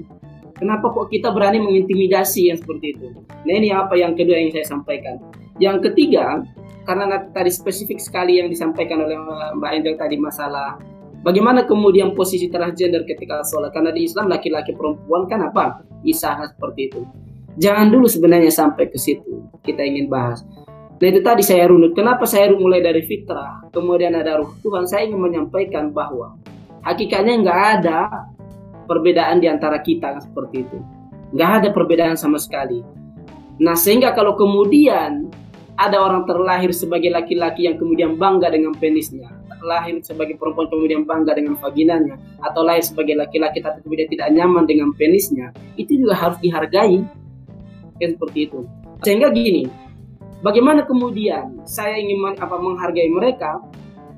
[0.62, 3.08] kenapa kok kita berani mengintimidasi yang seperti itu?
[3.26, 5.18] Nah ini apa yang kedua yang saya sampaikan.
[5.58, 6.46] Yang ketiga,
[6.86, 9.18] karena tadi spesifik sekali yang disampaikan oleh
[9.58, 10.78] Mbak Angel tadi masalah
[11.22, 13.74] bagaimana kemudian posisi transgender ketika sholat.
[13.74, 15.84] Karena di Islam laki-laki perempuan kan apa?
[16.06, 17.02] Isah seperti itu.
[17.58, 19.48] Jangan dulu sebenarnya sampai ke situ.
[19.66, 20.46] Kita ingin bahas.
[21.00, 21.96] Nah itu tadi saya runut.
[21.96, 24.84] Kenapa saya mulai dari fitrah, kemudian ada ruh Tuhan.
[24.84, 26.36] Saya ingin menyampaikan bahwa
[26.84, 28.28] hakikatnya nggak ada
[28.84, 30.78] perbedaan di antara kita seperti itu.
[31.32, 32.84] Nggak ada perbedaan sama sekali.
[33.64, 35.32] Nah sehingga kalau kemudian
[35.80, 39.32] ada orang terlahir sebagai laki-laki yang kemudian bangga dengan penisnya,
[39.64, 44.68] lahir sebagai perempuan kemudian bangga dengan vaginanya, atau lahir sebagai laki-laki tapi kemudian tidak nyaman
[44.68, 47.00] dengan penisnya, itu juga harus dihargai.
[48.00, 48.64] Ya, seperti itu.
[49.04, 49.68] Sehingga gini,
[50.44, 53.60] bagaimana kemudian saya ingin apa menghargai mereka?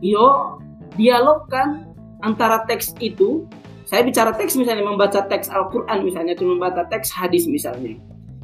[0.01, 0.57] Yo,
[0.97, 1.91] dialogkan
[2.21, 3.45] antara teks itu
[3.91, 7.97] saya bicara teks misalnya membaca teks Al-Quran misalnya atau membaca teks hadis misalnya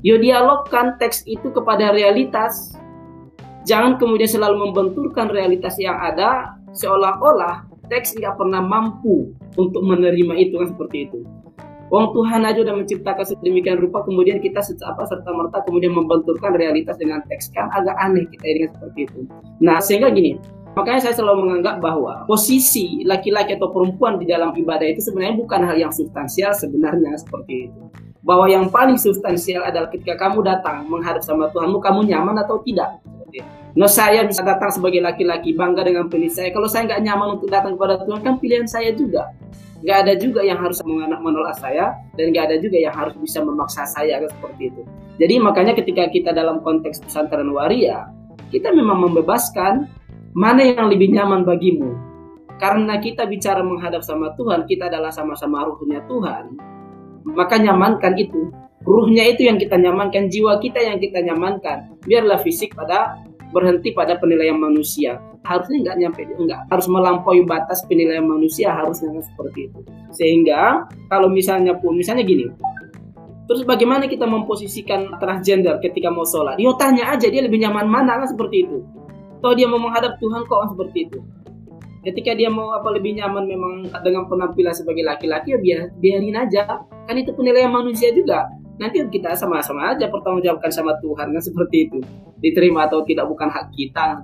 [0.03, 2.75] yo dialogkan teks itu kepada realitas
[3.63, 10.59] jangan kemudian selalu membenturkan realitas yang ada seolah-olah teks nggak pernah mampu untuk menerima itu
[10.59, 11.23] kan seperti itu
[11.87, 16.99] Wong Tuhan aja udah menciptakan sedemikian rupa kemudian kita apa serta merta kemudian membenturkan realitas
[16.99, 19.19] dengan teks kan agak aneh kita ini seperti itu.
[19.63, 20.35] Nah sehingga gini
[20.77, 25.65] Makanya saya selalu menganggap bahwa posisi laki-laki atau perempuan di dalam ibadah itu sebenarnya bukan
[25.65, 27.81] hal yang substansial sebenarnya seperti itu.
[28.21, 33.01] Bahwa yang paling substansial adalah ketika kamu datang menghadap sama Tuhanmu, kamu nyaman atau tidak.
[33.73, 36.53] Nah saya bisa datang sebagai laki-laki bangga dengan pilih saya.
[36.53, 39.33] Kalau saya nggak nyaman untuk datang kepada Tuhan kan pilihan saya juga.
[39.85, 43.85] Nggak ada juga yang harus menolak saya dan nggak ada juga yang harus bisa memaksa
[43.85, 44.81] saya seperti itu.
[45.17, 48.09] Jadi makanya ketika kita dalam konteks pesantren waria,
[48.49, 49.89] kita memang membebaskan
[50.37, 51.97] Mana yang lebih nyaman bagimu?
[52.61, 56.53] Karena kita bicara menghadap sama Tuhan, kita adalah sama-sama ruhnya Tuhan.
[57.25, 58.53] Maka nyamankan itu.
[58.85, 61.89] Ruhnya itu yang kita nyamankan, jiwa kita yang kita nyamankan.
[62.05, 63.17] Biarlah fisik pada
[63.49, 65.17] berhenti pada penilaian manusia.
[65.47, 69.79] Harusnya nggak nyampe, nggak harus melampaui batas penilaian manusia harusnya seperti itu.
[70.11, 72.51] Sehingga kalau misalnya pun, misalnya gini,
[73.47, 76.59] Terus bagaimana kita memposisikan transgender ketika mau sholat?
[76.59, 78.83] Dia tanya aja dia lebih nyaman mana kan seperti itu.
[79.39, 81.19] Toh dia mau menghadap Tuhan kok seperti itu.
[82.03, 86.83] Ketika dia mau apa lebih nyaman memang dengan penampilan sebagai laki-laki ya biar biarin aja.
[87.07, 88.51] Kan itu penilaian manusia juga.
[88.83, 91.99] Nanti kita sama-sama aja pertanggungjawabkan sama Tuhan kan seperti itu.
[92.43, 94.19] Diterima atau tidak bukan hak kita.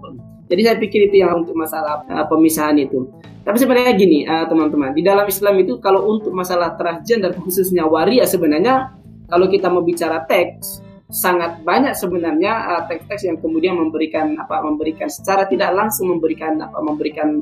[0.53, 3.09] Jadi saya pikir itu yang untuk masalah uh, pemisahan itu.
[3.41, 8.21] Tapi sebenarnya gini uh, teman-teman, di dalam Islam itu kalau untuk masalah transgender khususnya waria
[8.29, 8.93] sebenarnya
[9.25, 15.09] kalau kita mau bicara teks sangat banyak sebenarnya uh, teks-teks yang kemudian memberikan apa memberikan
[15.09, 17.41] secara tidak langsung memberikan apa memberikan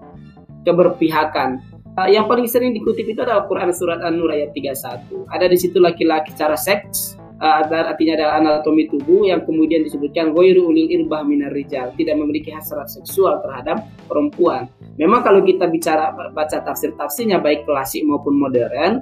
[0.63, 1.59] keberpihakan.
[1.99, 5.27] Uh, yang paling sering dikutip itu adalah Quran surat An-Nur ayat 31.
[5.27, 10.69] Ada di situ laki-laki cara seks uh, artinya adalah anatomi tubuh yang kemudian disebutkan goiru
[10.69, 14.69] ulil irbah minar rijal tidak memiliki hasrat seksual terhadap perempuan.
[15.01, 19.01] Memang kalau kita bicara baca tafsir-tafsirnya baik klasik maupun modern,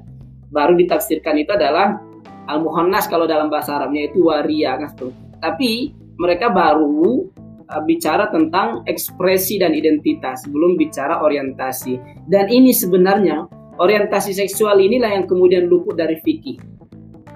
[0.49, 1.99] baru ditafsirkan itu adalah
[2.47, 4.89] al-muhannas kalau dalam bahasa Arabnya itu waria kan
[5.43, 7.27] Tapi mereka baru
[7.67, 12.25] uh, bicara tentang ekspresi dan identitas belum bicara orientasi.
[12.25, 13.45] Dan ini sebenarnya
[13.79, 16.78] orientasi seksual inilah yang kemudian luput dari fikih.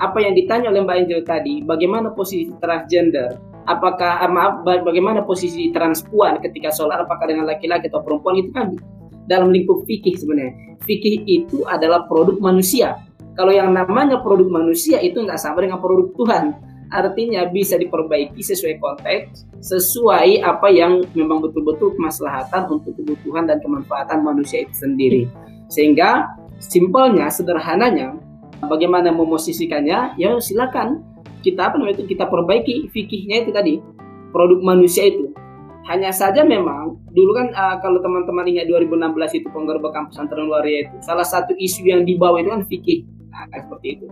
[0.02, 3.38] Apa yang ditanya oleh Mbak Angel tadi, bagaimana posisi transgender?
[3.70, 7.04] Apakah eh, maaf, bagaimana posisi transpuan ketika sholat?
[7.04, 8.76] Apakah dengan laki-laki atau perempuan itu kan
[9.28, 10.76] dalam lingkup fikih sebenarnya.
[10.84, 13.00] Fikih itu adalah produk manusia.
[13.34, 16.46] Kalau yang namanya produk manusia itu nggak sama dengan produk Tuhan.
[16.94, 24.22] Artinya bisa diperbaiki sesuai konteks, sesuai apa yang memang betul-betul kemaslahatan untuk kebutuhan dan kemanfaatan
[24.22, 25.26] manusia itu sendiri.
[25.74, 26.30] Sehingga
[26.62, 28.14] simpelnya, sederhananya,
[28.68, 30.20] bagaimana memosisikannya?
[30.20, 31.04] Ya silakan
[31.44, 33.74] kita apa namanya itu kita perbaiki fikihnya itu tadi
[34.32, 35.32] produk manusia itu.
[35.84, 40.96] Hanya saja memang dulu kan uh, kalau teman-teman ingat 2016 itu penggerebekan pesantren waria itu
[41.04, 44.06] salah satu isu yang dibawa itu kan fikih nah, seperti itu.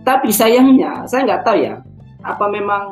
[0.00, 1.84] Tapi sayangnya saya nggak tahu ya
[2.24, 2.84] apa memang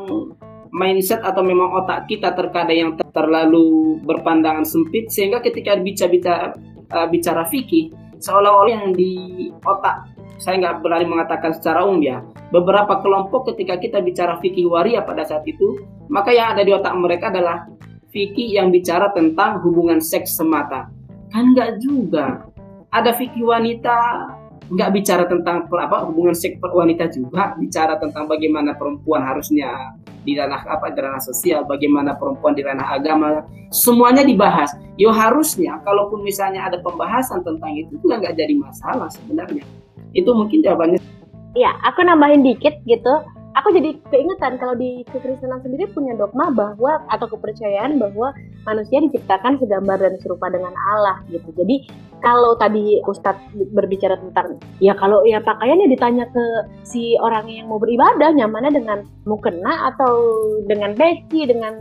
[0.72, 6.46] mindset atau memang otak kita terkadang yang terlalu berpandangan sempit sehingga ketika bicara bicara
[6.92, 12.22] uh, bicara fikih seolah-olah yang di otak saya nggak berani mengatakan secara umum ya.
[12.54, 16.94] Beberapa kelompok ketika kita bicara fikih waria pada saat itu maka yang ada di otak
[16.96, 17.68] mereka adalah
[18.14, 20.88] fikih yang bicara tentang hubungan seks semata.
[21.34, 22.48] Kan nggak juga.
[22.88, 23.96] Ada fikih wanita
[24.68, 27.58] nggak bicara tentang apa hubungan seks wanita juga.
[27.58, 32.94] Bicara tentang bagaimana perempuan harusnya di ranah apa di ranah sosial bagaimana perempuan di ranah
[32.94, 33.42] agama.
[33.74, 34.72] Semuanya dibahas.
[34.96, 39.66] Yo harusnya kalaupun misalnya ada pembahasan tentang itu itu nggak jadi masalah sebenarnya
[40.12, 41.00] itu mungkin jawabannya
[41.56, 43.24] ya aku nambahin dikit gitu
[43.58, 48.30] aku jadi keingetan kalau di kekristenan sendiri punya dogma bahwa atau kepercayaan bahwa
[48.62, 51.50] manusia diciptakan segambar dan serupa dengan Allah gitu.
[51.58, 51.90] Jadi
[52.22, 56.44] kalau tadi Ustadz berbicara tentang ya kalau ya pakaiannya ditanya ke
[56.86, 60.14] si orang yang mau beribadah nyamannya dengan mukena atau
[60.66, 61.74] dengan peci dengan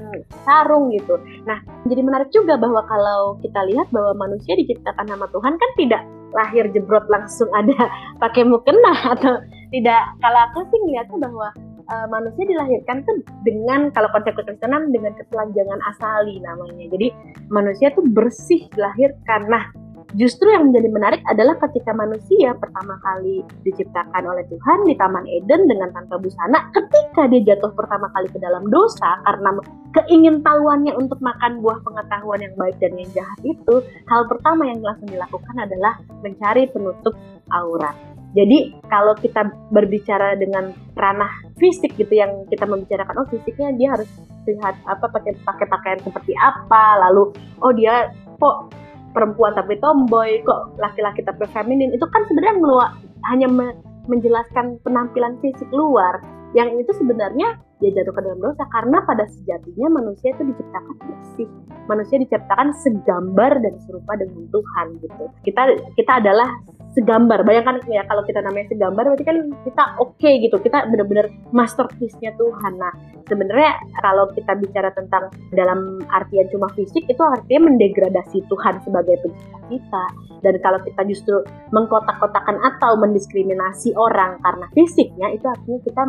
[0.46, 1.18] sarung gitu.
[1.46, 6.02] Nah jadi menarik juga bahwa kalau kita lihat bahwa manusia diciptakan sama Tuhan kan tidak
[6.36, 7.88] lahir jebrot langsung ada
[8.24, 9.40] pakai mukena atau
[9.72, 11.48] tidak kalau aku sih melihatnya bahwa
[11.92, 16.86] uh, manusia dilahirkan tuh dengan kalau konsep kekristenan dengan ketelanjangan asali namanya.
[16.92, 17.08] Jadi
[17.52, 19.48] manusia tuh bersih dilahirkan.
[19.48, 19.72] Nah,
[20.16, 25.68] justru yang menjadi menarik adalah ketika manusia pertama kali diciptakan oleh Tuhan di Taman Eden
[25.68, 29.60] dengan tanpa busana, ketika dia jatuh pertama kali ke dalam dosa karena
[30.00, 33.76] keingintahuannya untuk makan buah pengetahuan yang baik dan yang jahat itu,
[34.08, 37.18] hal pertama yang langsung dilakukan adalah mencari penutup
[37.52, 37.96] aurat.
[38.36, 44.10] Jadi kalau kita berbicara dengan ranah fisik gitu yang kita membicarakan oh fisiknya dia harus
[44.46, 47.34] lihat apa pakai pakai pakaian seperti apa lalu
[47.66, 48.72] oh dia kok
[49.18, 52.92] perempuan tapi tomboy kok laki-laki tapi feminin itu kan sebenarnya meluak,
[53.34, 53.74] hanya me,
[54.06, 56.22] menjelaskan penampilan fisik luar.
[56.54, 58.64] Yang itu sebenarnya dia jatuh ke dalam dosa.
[58.74, 61.48] Karena pada sejatinya manusia itu diciptakan bersih.
[61.88, 65.24] Manusia diciptakan segambar dan serupa dengan Tuhan gitu.
[65.46, 65.62] Kita
[65.96, 66.50] kita adalah
[66.98, 67.46] segambar.
[67.46, 70.58] Bayangkan ya kalau kita namanya segambar berarti kan kita oke okay, gitu.
[70.58, 72.74] Kita benar-benar masterpiece-nya Tuhan.
[72.82, 72.94] Nah
[73.30, 79.60] sebenarnya kalau kita bicara tentang dalam artian cuma fisik itu artinya mendegradasi Tuhan sebagai pencipta
[79.70, 80.06] kita.
[80.42, 81.42] Dan kalau kita justru
[81.74, 86.04] mengkotak-kotakan atau mendiskriminasi orang karena fisiknya itu artinya kita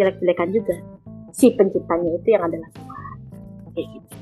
[0.00, 0.74] menjelek-jelekan juga.
[1.36, 3.16] Si penciptanya itu yang adalah Tuhan
[3.76, 4.16] gitu.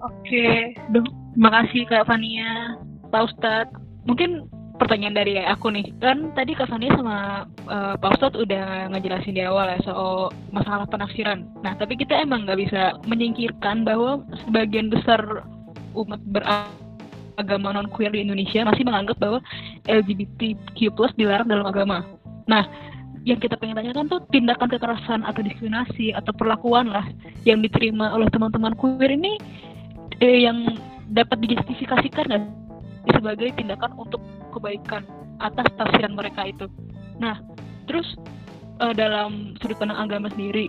[0.00, 0.48] Oke.
[0.72, 2.80] Terima kasih Kak Fania.
[3.12, 3.76] Pak Ustadz.
[4.08, 4.48] Mungkin
[4.80, 5.84] pertanyaan dari aku nih.
[6.00, 10.88] Kan tadi Kak Fani sama uh, Pak Ustadz udah ngejelasin di awal ya soal masalah
[10.88, 11.44] penafsiran.
[11.60, 15.44] Nah tapi kita emang nggak bisa menyingkirkan bahwa sebagian besar
[15.92, 19.38] umat beragama non queer di Indonesia masih menganggap bahwa
[19.90, 22.06] LGBTQ+ dilarang dalam agama.
[22.48, 22.64] Nah
[23.28, 27.04] yang kita pengen tanyakan tuh tindakan kekerasan atau diskriminasi atau perlakuan lah
[27.44, 29.36] yang diterima oleh teman-teman queer ini
[30.24, 30.64] eh, yang
[31.12, 32.42] dapat dijustifikasikan nggak
[33.12, 34.20] sebagai tindakan untuk
[34.56, 35.04] kebaikan
[35.44, 36.66] atas tafsiran mereka itu.
[37.20, 37.38] Nah,
[37.86, 38.06] terus
[38.82, 40.68] uh, dalam sudut pandang agama sendiri,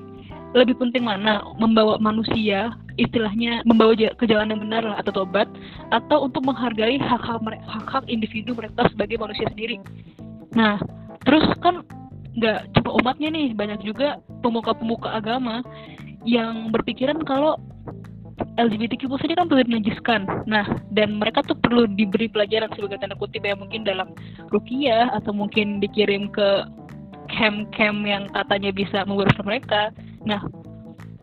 [0.53, 5.47] lebih penting mana membawa manusia istilahnya membawa ke jalan yang benar atau tobat
[5.93, 9.77] atau untuk menghargai hak-hak individu mereka sebagai manusia sendiri.
[10.57, 10.81] Nah,
[11.23, 11.85] terus kan
[12.37, 15.65] nggak cuma umatnya nih, banyak juga pemuka-pemuka agama
[16.27, 17.57] yang berpikiran kalau
[18.59, 20.21] LGBTQ plus ini kan perlu dinajiskan.
[20.47, 24.11] Nah, dan mereka tuh perlu diberi pelajaran sebagai tanda kutip ya mungkin dalam
[24.51, 26.67] rukiah atau mungkin dikirim ke
[27.29, 29.91] camp-camp yang katanya bisa mengurus mereka.
[30.23, 30.41] Nah,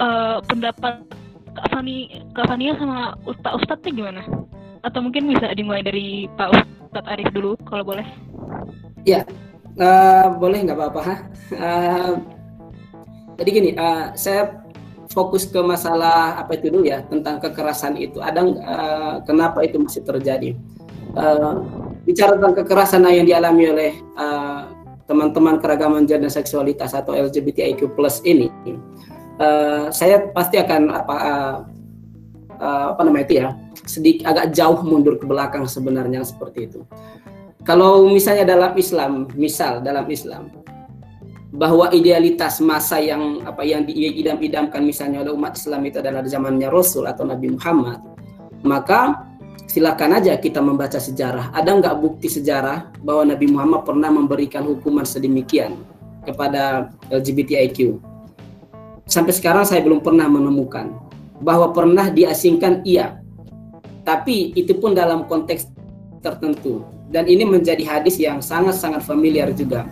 [0.00, 1.02] uh, pendapat
[1.56, 4.22] Kak Fani, Kak Fania sama Ustaz Ustadznya gimana?
[4.84, 6.52] Atau mungkin bisa dimulai dari Pak
[6.92, 8.06] Ustadz Arif dulu kalau boleh?
[9.08, 9.24] Ya,
[9.80, 11.04] uh, boleh nggak apa-apa.
[11.52, 12.12] Uh,
[13.36, 14.64] jadi gini, uh, saya
[15.12, 18.18] fokus ke masalah apa itu dulu ya tentang kekerasan itu.
[18.20, 20.56] Ada uh, kenapa itu masih terjadi?
[21.16, 21.64] Uh,
[22.04, 24.68] bicara tentang kekerasan yang dialami oleh uh,
[25.06, 27.94] teman-teman keragaman gender seksualitas atau LGBTIQ+
[28.26, 28.50] ini,
[29.38, 31.56] uh, saya pasti akan apa uh,
[32.58, 33.48] uh, apa namanya itu ya
[33.86, 36.80] sedikit agak jauh mundur ke belakang sebenarnya seperti itu.
[37.66, 40.54] Kalau misalnya dalam Islam, misal dalam Islam,
[41.50, 47.10] bahwa idealitas masa yang apa yang diidam-idamkan misalnya oleh umat Islam itu adalah zamannya Rasul
[47.10, 47.98] atau Nabi Muhammad,
[48.62, 49.26] maka
[49.66, 51.50] silakan aja kita membaca sejarah.
[51.50, 55.74] Ada nggak bukti sejarah bahwa Nabi Muhammad pernah memberikan hukuman sedemikian
[56.22, 57.98] kepada LGBTIQ?
[59.10, 60.94] Sampai sekarang saya belum pernah menemukan
[61.42, 63.18] bahwa pernah diasingkan iya,
[64.06, 65.66] tapi itu pun dalam konteks
[66.22, 66.95] tertentu.
[67.06, 69.86] Dan ini menjadi hadis yang sangat-sangat familiar juga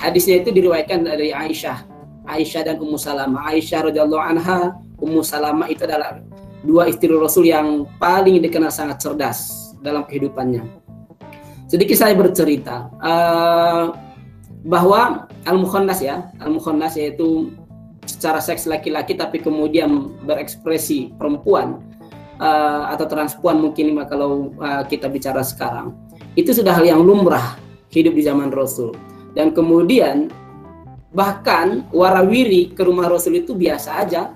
[0.00, 1.84] Hadisnya itu diriwayatkan dari Aisyah.
[2.24, 3.52] Aisyah dan Ummu Salamah.
[3.52, 6.24] Aisyah radhiyallahu anha, Ummu Salamah itu adalah
[6.64, 10.64] dua istri Rasul yang paling dikenal sangat cerdas dalam kehidupannya.
[11.68, 13.92] Sedikit saya bercerita uh,
[14.64, 17.52] bahwa al-mukhannas ya, al-mukhannas yaitu
[18.08, 21.76] secara seks laki-laki tapi kemudian berekspresi perempuan
[22.40, 25.92] uh, atau transpuan mungkin kalau uh, kita bicara sekarang.
[26.38, 27.58] Itu sudah hal yang lumrah
[27.90, 28.94] hidup di zaman Rasul.
[29.34, 30.30] Dan kemudian
[31.10, 34.30] bahkan warawiri ke rumah Rasul itu biasa aja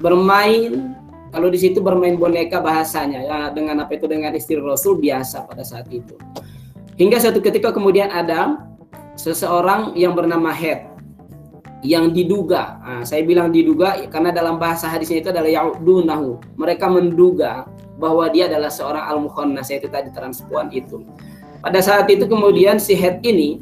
[0.00, 0.96] bermain
[1.28, 5.60] kalau di situ bermain boneka bahasanya ya dengan apa itu dengan istri Rasul biasa pada
[5.60, 6.16] saat itu.
[6.96, 8.64] Hingga suatu ketika kemudian ada
[9.14, 10.88] seseorang yang bernama Het
[11.86, 16.40] yang diduga nah, saya bilang diduga karena dalam bahasa hadisnya itu adalah yaudunahu.
[16.56, 21.02] Mereka menduga bahwa dia adalah seorang al mukhonnas yaitu tadi transpuan itu
[21.58, 23.58] pada saat itu kemudian si Het ini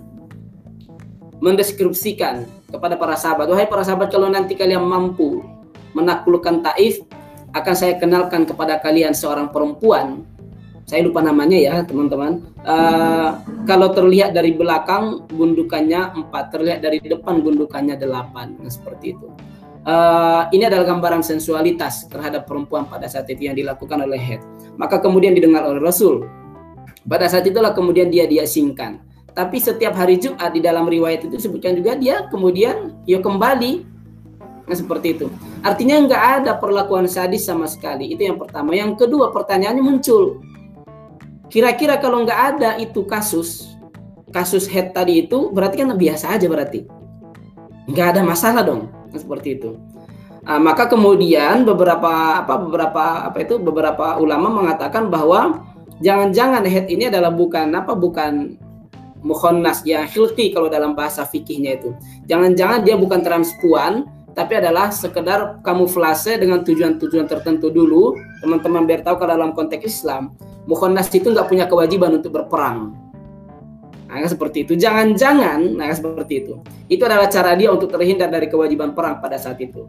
[1.40, 5.44] mendeskripsikan kepada para sahabat, wahai para sahabat kalau nanti kalian mampu
[5.96, 7.00] menaklukkan Taif,
[7.56, 10.28] akan saya kenalkan kepada kalian seorang perempuan.
[10.86, 12.46] Saya lupa namanya ya teman-teman.
[12.62, 19.26] Uh, kalau terlihat dari belakang gundukannya empat, terlihat dari depan gundukannya delapan, nah, seperti itu.
[19.86, 24.42] Uh, ini adalah gambaran sensualitas terhadap perempuan pada saat itu yang dilakukan oleh Head.
[24.74, 26.26] Maka kemudian didengar oleh Rasul.
[27.06, 28.98] Pada saat itulah kemudian dia diasingkan.
[29.30, 33.86] Tapi setiap hari Jumat di dalam riwayat itu disebutkan juga dia kemudian ya kembali.
[34.66, 35.30] Nah, seperti itu.
[35.62, 38.10] Artinya nggak ada perlakuan sadis sama sekali.
[38.10, 38.74] Itu yang pertama.
[38.74, 40.42] Yang kedua pertanyaannya muncul.
[41.46, 43.70] Kira-kira kalau nggak ada itu kasus
[44.34, 46.82] kasus head tadi itu berarti kan biasa aja berarti.
[47.86, 49.78] Nggak ada masalah dong seperti itu
[50.46, 55.66] Nah, maka kemudian beberapa apa beberapa apa itu beberapa ulama mengatakan bahwa
[55.98, 58.54] jangan-jangan head ini adalah bukan apa bukan
[59.26, 61.90] mukhonnas ya khilqi kalau dalam bahasa fikihnya itu.
[62.30, 64.06] Jangan-jangan dia bukan transpuan
[64.38, 68.14] tapi adalah sekedar kamuflase dengan tujuan-tujuan tertentu dulu.
[68.38, 70.30] Teman-teman biar tahu kalau dalam konteks Islam,
[70.70, 72.94] mukhonnas itu nggak punya kewajiban untuk berperang.
[74.16, 74.72] Nah, seperti itu.
[74.80, 76.56] Jangan-jangan, nah seperti itu.
[76.88, 79.84] Itu adalah cara dia untuk terhindar dari kewajiban perang pada saat itu.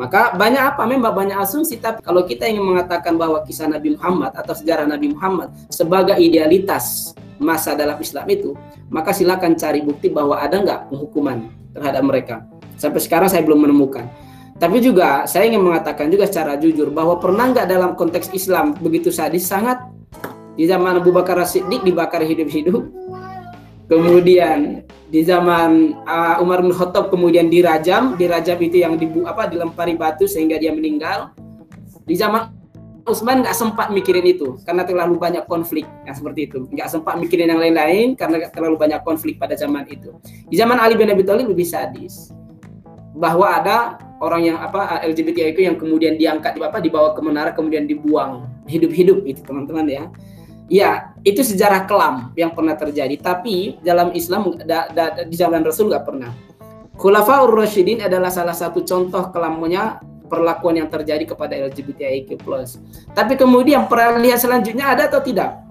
[0.00, 0.88] Maka banyak apa?
[0.88, 1.76] Memang banyak asumsi.
[1.76, 7.12] Tapi kalau kita ingin mengatakan bahwa kisah Nabi Muhammad atau sejarah Nabi Muhammad sebagai idealitas
[7.36, 8.56] masa dalam Islam itu,
[8.88, 12.36] maka silakan cari bukti bahwa ada nggak penghukuman terhadap mereka.
[12.80, 14.08] Sampai sekarang saya belum menemukan.
[14.56, 19.12] Tapi juga saya ingin mengatakan juga secara jujur bahwa pernah nggak dalam konteks Islam begitu
[19.12, 19.84] sadis sangat
[20.56, 23.05] di zaman Abu Bakar Siddiq dibakar hidup-hidup.
[23.86, 29.94] Kemudian di zaman uh, Umar bin Khattab kemudian dirajam, dirajam itu yang dibu apa dilempari
[29.94, 31.30] batu sehingga dia meninggal.
[32.02, 32.50] Di zaman
[33.06, 36.66] Utsman nggak sempat mikirin itu karena terlalu banyak konflik yang seperti itu.
[36.74, 40.10] Nggak sempat mikirin yang lain-lain karena terlalu banyak konflik pada zaman itu.
[40.50, 42.34] Di zaman Ali bin Abi Thalib lebih sadis
[43.14, 47.54] bahwa ada orang yang apa LGBTI itu yang kemudian diangkat di apa dibawa ke menara
[47.54, 50.04] kemudian dibuang hidup-hidup itu teman-teman ya.
[50.66, 53.14] Ya, itu sejarah kelam yang pernah terjadi.
[53.22, 56.34] Tapi dalam Islam da, da, di zaman Rasul nggak pernah.
[56.96, 62.34] Khulafaur Rasyidin adalah salah satu contoh kelamnya perlakuan yang terjadi kepada LGBTIQ+.
[63.14, 65.66] Tapi kemudian peralihan selanjutnya ada atau tidak?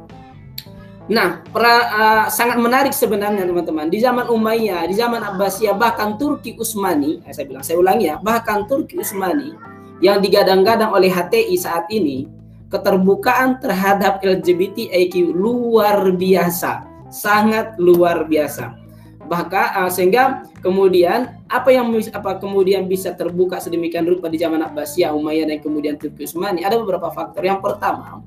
[1.06, 3.94] Nah, pra, uh, sangat menarik sebenarnya teman-teman.
[3.94, 8.18] Di zaman Umayyah, di zaman Abbasiyah, bahkan Turki Utsmani, eh, saya bilang, saya ulangi ya,
[8.18, 9.54] bahkan Turki Utsmani
[10.02, 12.26] yang digadang-gadang oleh HTI saat ini,
[12.70, 18.82] keterbukaan terhadap LGBTIQ luar biasa, sangat luar biasa.
[19.26, 25.50] bahkan sehingga kemudian apa yang apa kemudian bisa terbuka sedemikian rupa di zaman Abbasiyah, Umayyah
[25.50, 27.42] dan kemudian Turki Utsmani ada beberapa faktor.
[27.42, 28.22] Yang pertama,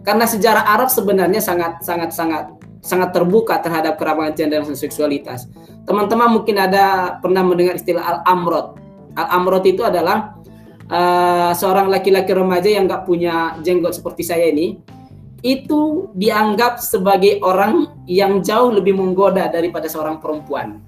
[0.00, 5.44] karena sejarah Arab sebenarnya sangat sangat sangat sangat terbuka terhadap keramahan dan seksualitas.
[5.84, 8.80] Teman-teman mungkin ada pernah mendengar istilah al-amrod.
[9.20, 10.39] Al-amrod itu adalah
[10.90, 14.82] uh, seorang laki-laki remaja yang nggak punya jenggot seperti saya ini
[15.40, 20.84] itu dianggap sebagai orang yang jauh lebih menggoda daripada seorang perempuan.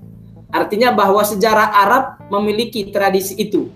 [0.53, 3.73] Artinya bahwa sejarah Arab memiliki tradisi itu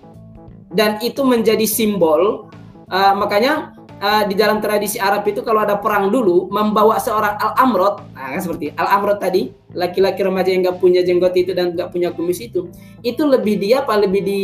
[0.69, 2.53] dan itu menjadi simbol.
[2.87, 8.01] Uh, makanya uh, di dalam tradisi Arab itu kalau ada perang dulu membawa seorang al-amrod,
[8.13, 12.09] nah, kan seperti al-amrod tadi, laki-laki remaja yang nggak punya jenggot itu dan nggak punya
[12.13, 12.69] kumis itu,
[13.01, 14.41] itu lebih dia apa lebih di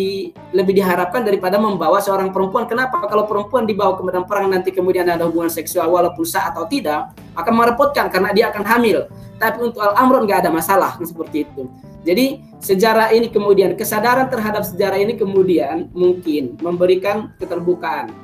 [0.54, 2.66] lebih diharapkan daripada membawa seorang perempuan.
[2.66, 3.02] Kenapa?
[3.06, 7.14] Kalau perempuan dibawa ke medan perang nanti kemudian ada hubungan seksual walaupun sah atau tidak
[7.38, 9.10] akan merepotkan karena dia akan hamil.
[9.38, 11.66] Tapi untuk al-amrod nggak ada masalah seperti itu.
[12.04, 18.23] Jadi sejarah ini kemudian kesadaran terhadap sejarah ini kemudian mungkin memberikan keterbukaan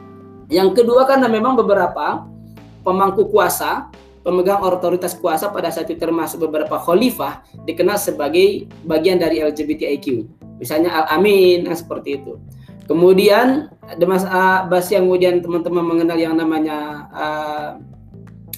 [0.49, 2.25] yang kedua karena memang beberapa
[2.81, 3.93] pemangku kuasa,
[4.25, 10.25] pemegang otoritas kuasa pada saat itu termasuk beberapa khalifah dikenal sebagai bagian dari LGBTIQ.
[10.59, 12.41] Misalnya Al-Amin, nah, seperti itu.
[12.89, 17.69] Kemudian ada Mas Abbas yang kemudian teman-teman mengenal yang namanya uh,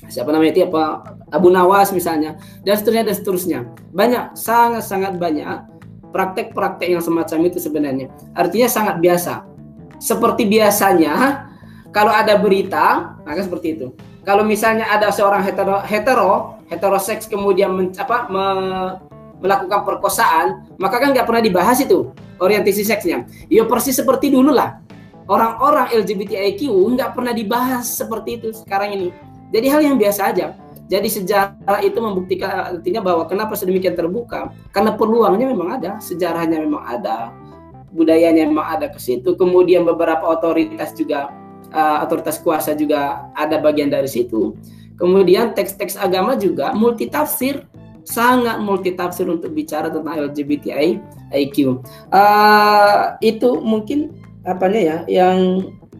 [0.07, 1.03] siapa namanya itu apa
[1.35, 3.59] Abu Nawas misalnya dan seterusnya dan seterusnya.
[3.91, 5.67] Banyak sangat sangat banyak
[6.15, 8.07] praktek-praktek yang semacam itu sebenarnya.
[8.31, 9.43] Artinya sangat biasa.
[9.99, 11.50] Seperti biasanya
[11.91, 13.87] kalau ada berita, maka seperti itu.
[14.23, 18.45] Kalau misalnya ada seorang hetero, hetero heteroseks kemudian men, apa, me,
[19.43, 23.27] melakukan perkosaan, maka kan nggak pernah dibahas itu orientasi seksnya.
[23.51, 24.79] Ya persis seperti dulu lah.
[25.27, 29.07] Orang-orang LGBTIQ nggak pernah dibahas seperti itu sekarang ini.
[29.51, 30.55] Jadi hal yang biasa aja.
[30.91, 34.51] Jadi sejarah itu membuktikan artinya bahwa kenapa sedemikian terbuka?
[34.75, 37.31] Karena peluangnya memang ada, sejarahnya memang ada,
[37.95, 39.39] budayanya memang ada ke situ.
[39.39, 41.31] Kemudian beberapa otoritas juga
[41.73, 44.55] uh, otoritas kuasa juga ada bagian dari situ.
[44.99, 47.65] Kemudian teks-teks agama juga multi tafsir,
[48.05, 51.01] sangat multi tafsir untuk bicara tentang LGBTI
[51.33, 51.81] IQ.
[52.13, 54.13] Uh, itu mungkin
[54.45, 55.37] apanya ya yang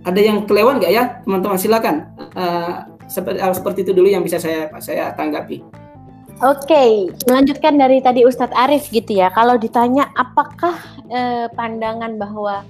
[0.02, 4.42] ada yang kelewat nggak ya teman-teman silakan uh, seperti uh, seperti itu dulu yang bisa
[4.42, 5.62] saya saya tanggapi.
[6.42, 6.92] Oke, okay.
[7.30, 9.30] melanjutkan dari tadi Ustadz Arif gitu ya.
[9.30, 10.74] Kalau ditanya apakah
[11.06, 12.66] eh, pandangan bahwa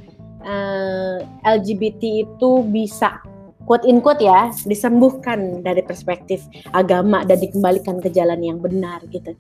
[0.46, 3.22] uh, eh, LGBT itu bisa
[3.66, 9.34] quote in quote ya disembuhkan dari perspektif agama dan dikembalikan ke jalan yang benar gitu.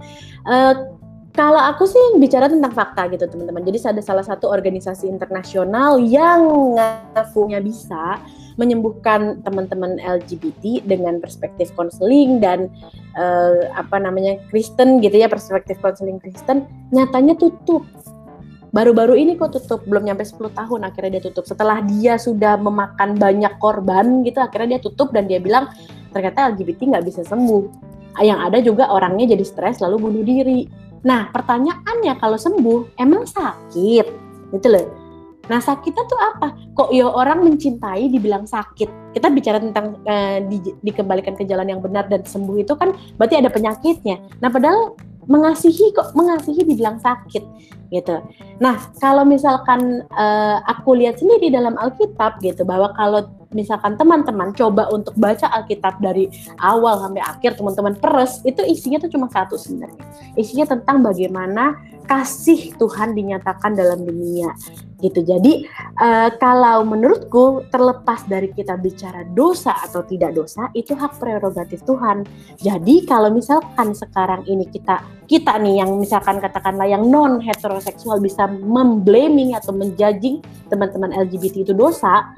[0.45, 0.97] Uh,
[1.31, 3.63] kalau aku sih bicara tentang fakta gitu teman-teman.
[3.63, 8.19] Jadi ada salah satu organisasi internasional yang ngakunya bisa
[8.59, 12.67] menyembuhkan teman-teman LGBT dengan perspektif konseling dan
[13.15, 17.87] uh, apa namanya Kristen gitu ya perspektif konseling Kristen nyatanya tutup
[18.71, 21.43] baru-baru ini kok tutup belum nyampe 10 tahun akhirnya dia tutup.
[21.43, 25.69] Setelah dia sudah memakan banyak korban gitu akhirnya dia tutup dan dia bilang
[26.15, 27.91] ternyata LGBT nggak bisa sembuh.
[28.19, 30.67] Yang ada juga orangnya jadi stres lalu bunuh diri.
[31.03, 34.07] Nah pertanyaannya kalau sembuh emang sakit?
[34.55, 34.87] Gitu loh.
[35.51, 36.47] Nah sakitnya tuh apa?
[36.71, 39.11] Kok ya orang mencintai dibilang sakit?
[39.11, 43.35] Kita bicara tentang eh, di, dikembalikan ke jalan yang benar dan sembuh itu kan berarti
[43.35, 44.39] ada penyakitnya.
[44.39, 44.95] Nah padahal
[45.29, 47.43] mengasihi kok mengasihi dibilang sakit
[47.91, 48.15] gitu.
[48.63, 54.87] Nah kalau misalkan uh, aku lihat sendiri dalam Alkitab gitu bahwa kalau misalkan teman-teman coba
[54.89, 56.31] untuk baca Alkitab dari
[56.63, 59.99] awal sampai akhir teman-teman peres itu isinya tuh cuma satu sebenarnya.
[60.39, 61.75] Isinya tentang bagaimana
[62.07, 64.55] kasih Tuhan dinyatakan dalam dunia
[65.01, 65.25] gitu.
[65.25, 65.65] Jadi
[65.99, 72.23] uh, kalau menurutku terlepas dari kita bicara dosa atau tidak dosa itu hak prerogatif Tuhan.
[72.61, 78.45] Jadi kalau misalkan sekarang ini kita kita nih yang misalkan katakanlah yang non heteroseksual bisa
[78.47, 80.39] memblaming atau menjudging
[80.69, 82.31] teman-teman LGBT itu dosa,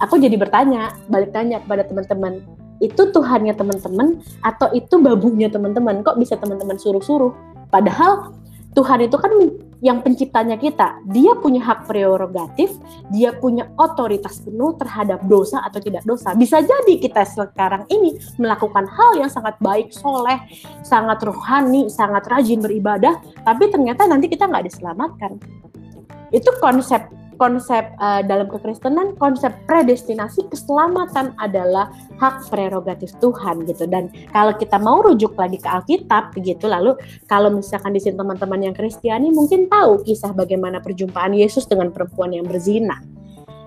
[0.00, 2.40] aku jadi bertanya, balik tanya kepada teman-teman,
[2.82, 6.02] itu Tuhannya teman-teman atau itu babunya teman-teman?
[6.02, 7.30] Kok bisa teman-teman suruh-suruh?
[7.70, 8.34] Padahal
[8.72, 9.32] Tuhan itu kan
[9.82, 11.02] yang penciptanya kita.
[11.10, 12.70] Dia punya hak prerogatif,
[13.10, 16.32] dia punya otoritas penuh terhadap dosa atau tidak dosa.
[16.38, 20.38] Bisa jadi kita sekarang ini melakukan hal yang sangat baik, soleh,
[20.86, 25.42] sangat rohani, sangat rajin beribadah, tapi ternyata nanti kita nggak diselamatkan.
[26.30, 31.90] Itu konsep konsep uh, dalam kekristenan konsep predestinasi keselamatan adalah
[32.22, 36.94] hak prerogatif Tuhan gitu dan kalau kita mau rujuk lagi ke Alkitab begitu lalu
[37.26, 42.30] kalau misalkan di sini teman-teman yang Kristiani mungkin tahu kisah bagaimana perjumpaan Yesus dengan perempuan
[42.30, 43.02] yang berzina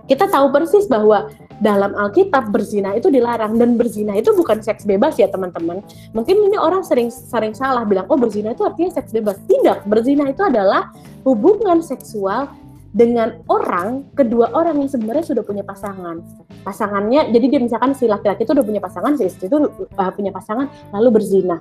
[0.06, 5.18] Kita tahu persis bahwa dalam Alkitab berzina itu dilarang dan berzina itu bukan seks bebas
[5.18, 5.82] ya teman-teman.
[6.14, 9.42] Mungkin ini orang sering sering salah bilang oh berzina itu artinya seks bebas.
[9.50, 10.94] Tidak, berzina itu adalah
[11.26, 12.54] hubungan seksual
[12.96, 16.24] dengan orang kedua orang yang sebenarnya sudah punya pasangan.
[16.64, 20.32] Pasangannya jadi dia misalkan si laki-laki itu udah punya pasangan si istri itu uh, punya
[20.32, 21.60] pasangan lalu berzina.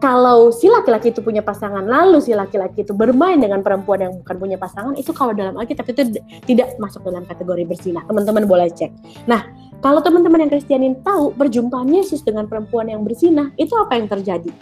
[0.00, 4.36] Kalau si laki-laki itu punya pasangan lalu si laki-laki itu bermain dengan perempuan yang bukan
[4.36, 8.04] punya pasangan itu kalau dalam Alkitab itu tidak masuk dalam kategori berzina.
[8.04, 8.92] Teman-teman boleh cek.
[9.28, 9.48] Nah
[9.80, 14.52] kalau teman-teman yang Kristianin tahu perjumpaan Yesus dengan perempuan yang berzina itu apa yang terjadi?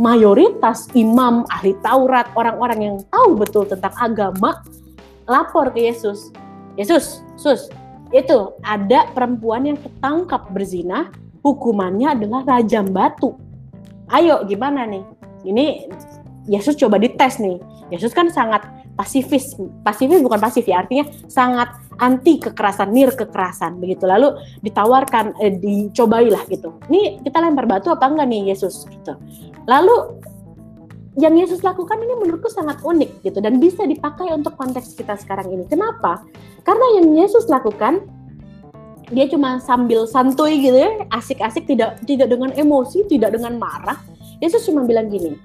[0.00, 4.64] Mayoritas imam ahli Taurat orang-orang yang tahu betul tentang agama
[5.32, 6.28] lapor ke Yesus
[6.76, 7.72] Yesus Sus
[8.12, 11.08] itu ada perempuan yang ketangkap berzina
[11.40, 13.32] hukumannya adalah rajam batu
[14.12, 15.02] ayo gimana nih?
[15.42, 15.64] Ini
[16.46, 17.58] Yesus coba dites nih.
[17.90, 18.64] Yesus kan sangat
[18.96, 24.08] pasifis, pasifis bukan pasif ya, artinya sangat anti kekerasan, nir kekerasan begitu.
[24.08, 26.76] Lalu ditawarkan, eh, dicobailah gitu.
[26.88, 29.16] Ini kita lempar batu apa enggak nih Yesus gitu.
[29.68, 30.18] Lalu
[31.12, 35.52] yang Yesus lakukan ini menurutku sangat unik gitu dan bisa dipakai untuk konteks kita sekarang
[35.52, 35.64] ini.
[35.68, 36.24] Kenapa?
[36.64, 38.00] Karena yang Yesus lakukan
[39.12, 44.00] dia cuma sambil santuy gitu ya, asik-asik tidak tidak dengan emosi, tidak dengan marah.
[44.40, 45.36] Yesus cuma bilang gini,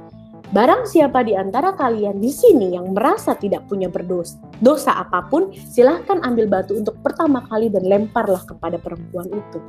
[0.47, 5.51] Barang siapa di antara kalian di sini yang merasa tidak punya berdosa dosa apa pun,
[5.51, 9.59] silahkan ambil batu untuk pertama kali dan lemparlah kepada perempuan itu.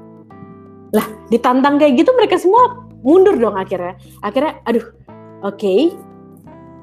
[0.94, 3.99] Lah, ditantang kayak gitu mereka semua mundur dong akhirnya.
[4.22, 4.86] Akhirnya, aduh,
[5.43, 5.57] oke.
[5.57, 5.80] Okay.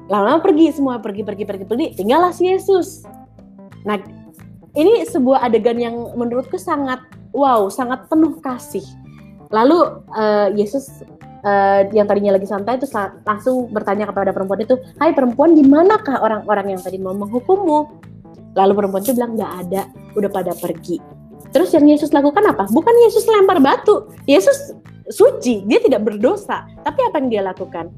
[0.06, 1.86] Lama-lama pergi semua, pergi, pergi, pergi, pergi.
[1.98, 3.02] Tinggallah si Yesus.
[3.82, 3.98] Nah,
[4.78, 7.02] ini sebuah adegan yang menurutku sangat
[7.34, 8.84] wow, sangat penuh kasih.
[9.50, 9.78] Lalu
[10.14, 11.02] uh, Yesus
[11.42, 12.86] uh, yang tadinya lagi santai itu
[13.26, 17.78] langsung bertanya kepada perempuan itu, Hai perempuan, di manakah orang-orang yang tadi mau menghukummu?
[18.56, 19.82] Lalu perempuan itu bilang nggak ada,
[20.16, 20.98] udah pada pergi.
[21.50, 22.66] Terus yang Yesus lakukan apa?
[22.68, 24.74] Bukan Yesus lempar batu, Yesus
[25.08, 26.66] suci, dia tidak berdosa.
[26.82, 27.88] Tapi apa yang dia lakukan?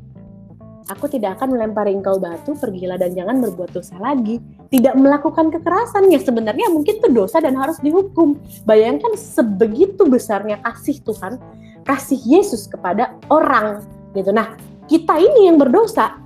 [0.89, 4.41] Aku tidak akan melempari engkau batu, pergilah dan jangan berbuat dosa lagi.
[4.72, 8.41] Tidak melakukan kekerasan yang sebenarnya mungkin itu dosa dan harus dihukum.
[8.64, 11.36] Bayangkan sebegitu besarnya kasih Tuhan,
[11.84, 13.84] kasih Yesus kepada orang
[14.16, 14.32] gitu.
[14.32, 14.57] Nah,
[14.89, 16.16] kita ini yang berdosa,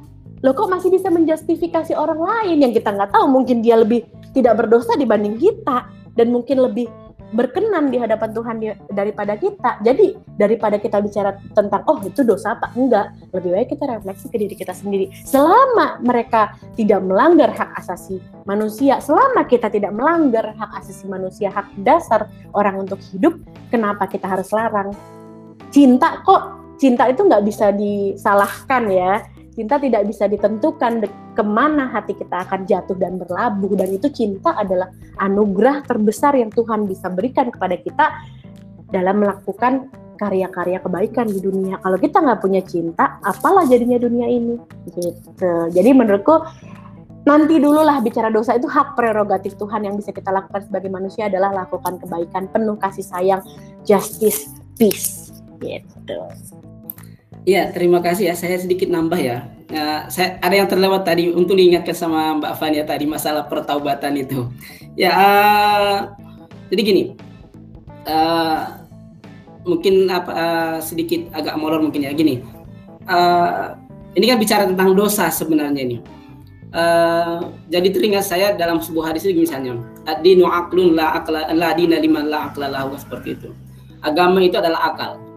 [0.46, 4.62] loh kok masih bisa menjustifikasi orang lain yang kita nggak tahu mungkin dia lebih tidak
[4.62, 6.86] berdosa dibanding kita dan mungkin lebih
[7.33, 8.57] berkenan di hadapan Tuhan
[8.93, 9.80] daripada kita.
[9.80, 14.37] Jadi daripada kita bicara tentang oh itu dosa apa enggak, lebih baik kita refleksi ke
[14.39, 15.09] diri kita sendiri.
[15.24, 21.72] Selama mereka tidak melanggar hak asasi manusia, selama kita tidak melanggar hak asasi manusia, hak
[21.80, 23.37] dasar orang untuk hidup,
[23.72, 24.93] kenapa kita harus larang?
[25.72, 29.22] Cinta kok cinta itu nggak bisa disalahkan ya
[29.53, 31.05] cinta tidak bisa ditentukan
[31.36, 34.88] ke mana hati kita akan jatuh dan berlabuh dan itu cinta adalah
[35.20, 38.07] anugerah terbesar yang Tuhan bisa berikan kepada kita
[38.92, 41.82] dalam melakukan karya-karya kebaikan di dunia.
[41.82, 44.55] Kalau kita nggak punya cinta, apalah jadinya dunia ini?
[44.86, 45.53] Gitu.
[45.74, 46.46] Jadi menurutku
[47.26, 51.26] nanti dulu lah bicara dosa itu hak prerogatif Tuhan yang bisa kita lakukan sebagai manusia
[51.26, 53.42] adalah lakukan kebaikan penuh kasih sayang,
[53.82, 54.46] justice,
[54.78, 55.34] peace.
[55.59, 56.18] Gitu.
[57.43, 58.34] Iya, terima kasih ya.
[58.38, 59.51] Saya sedikit nambah ya.
[59.66, 60.07] ya.
[60.07, 64.47] saya ada yang terlewat tadi untuk diingatkan sama Mbak Fania tadi masalah pertaubatan itu.
[64.95, 65.99] Ya, uh,
[66.70, 67.03] jadi gini.
[68.07, 68.82] Uh,
[69.62, 72.43] mungkin apa uh, sedikit agak molor mungkin ya gini.
[73.11, 73.74] Uh,
[74.14, 75.99] ini kan bicara tentang dosa sebenarnya ini.
[76.72, 79.76] Uh, jadi teringat saya dalam sebuah hadis ini misalnya,
[80.09, 83.51] adinu aklun la akla la dina liman la akla lahu seperti itu.
[84.03, 85.32] Agama itu adalah akal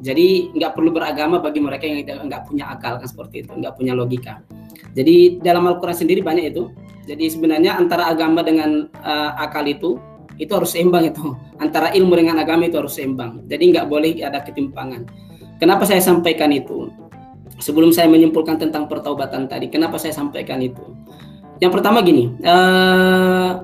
[0.00, 3.92] jadi nggak perlu beragama bagi mereka yang nggak punya akal kan seperti itu, nggak punya
[3.92, 4.40] logika.
[4.96, 6.72] Jadi dalam Al-Quran sendiri banyak itu.
[7.04, 10.00] Jadi sebenarnya antara agama dengan uh, akal itu
[10.40, 11.36] itu harus seimbang itu.
[11.60, 13.44] Antara ilmu dengan agama itu harus seimbang.
[13.44, 15.04] Jadi nggak boleh ada ketimpangan.
[15.60, 16.88] Kenapa saya sampaikan itu?
[17.60, 20.96] Sebelum saya menyimpulkan tentang pertaubatan tadi, kenapa saya sampaikan itu?
[21.60, 23.60] Yang pertama gini, uh,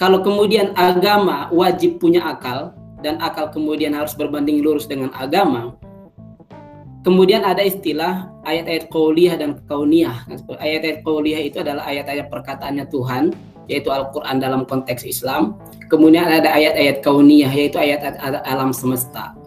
[0.00, 2.72] kalau kemudian agama wajib punya akal,
[3.06, 5.78] dan akal kemudian harus berbanding lurus dengan agama,
[7.06, 10.26] kemudian ada istilah ayat-ayat qauliyah dan kauniyah.
[10.58, 13.30] Ayat-ayat qauliyah itu adalah ayat-ayat perkataannya Tuhan,
[13.70, 15.54] yaitu Al-Quran dalam konteks Islam.
[15.86, 19.38] Kemudian ada ayat-ayat kauniyah, yaitu ayat-ayat alam semesta.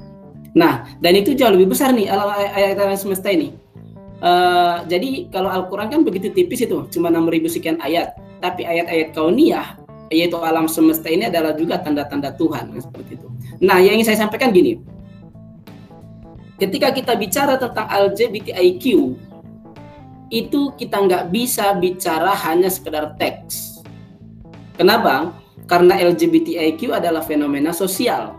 [0.56, 3.52] Nah, dan itu jauh lebih besar nih ayat-ayat alam semesta ini.
[4.20, 8.16] Uh, jadi kalau Al-Quran kan begitu tipis itu, cuma 6000 sekian ayat.
[8.40, 9.79] Tapi ayat-ayat kauniyah,
[10.10, 13.28] yaitu alam semesta ini adalah juga tanda-tanda Tuhan, seperti itu.
[13.62, 14.82] Nah, yang ingin saya sampaikan gini.
[16.60, 19.16] Ketika kita bicara tentang LGBTIQ,
[20.30, 23.80] itu kita nggak bisa bicara hanya sekedar teks.
[24.76, 25.40] Kenapa?
[25.70, 28.34] karena LGBTIQ adalah fenomena sosial.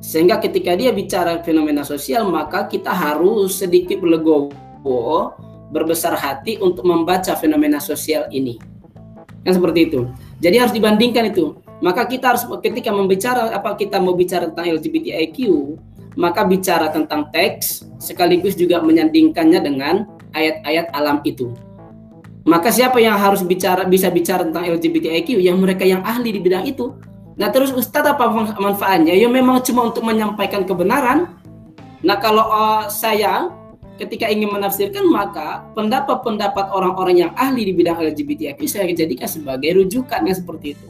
[0.00, 5.36] Sehingga ketika dia bicara fenomena sosial, maka kita harus sedikit legowo,
[5.68, 8.56] berbesar hati untuk membaca fenomena sosial ini.
[9.44, 10.08] Kan seperti itu.
[10.40, 11.60] Jadi harus dibandingkan itu.
[11.80, 15.38] Maka kita harus ketika membicara apa kita mau bicara tentang LGBTIQ,
[16.16, 19.94] maka bicara tentang teks sekaligus juga menyandingkannya dengan
[20.36, 21.52] ayat-ayat alam itu.
[22.48, 26.64] Maka siapa yang harus bicara bisa bicara tentang LGBTIQ yang mereka yang ahli di bidang
[26.64, 26.96] itu.
[27.36, 28.28] Nah, terus Ustadz apa
[28.60, 29.16] manfaatnya?
[29.16, 31.36] Ya memang cuma untuk menyampaikan kebenaran.
[32.00, 33.59] Nah, kalau uh, saya
[34.00, 40.24] ketika ingin menafsirkan maka pendapat-pendapat orang-orang yang ahli di bidang LGBTIQ saya jadikan sebagai rujukan
[40.24, 40.88] yang seperti itu.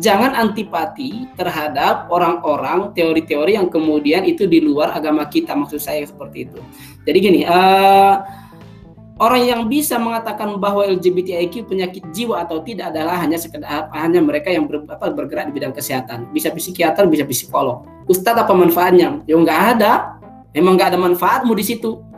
[0.00, 6.48] Jangan antipati terhadap orang-orang teori-teori yang kemudian itu di luar agama kita maksud saya seperti
[6.48, 6.58] itu.
[7.04, 8.24] Jadi gini, uh,
[9.20, 14.48] orang yang bisa mengatakan bahwa LGBTIQ penyakit jiwa atau tidak adalah hanya sekedar hanya mereka
[14.48, 16.24] yang ber, apa, bergerak di bidang kesehatan.
[16.32, 17.84] Bisa psikiater bisa psikolog.
[18.08, 19.20] Ustadz apa manfaatnya?
[19.28, 20.16] Ya nggak ada.
[20.56, 22.11] Emang nggak ada manfaatmu di situ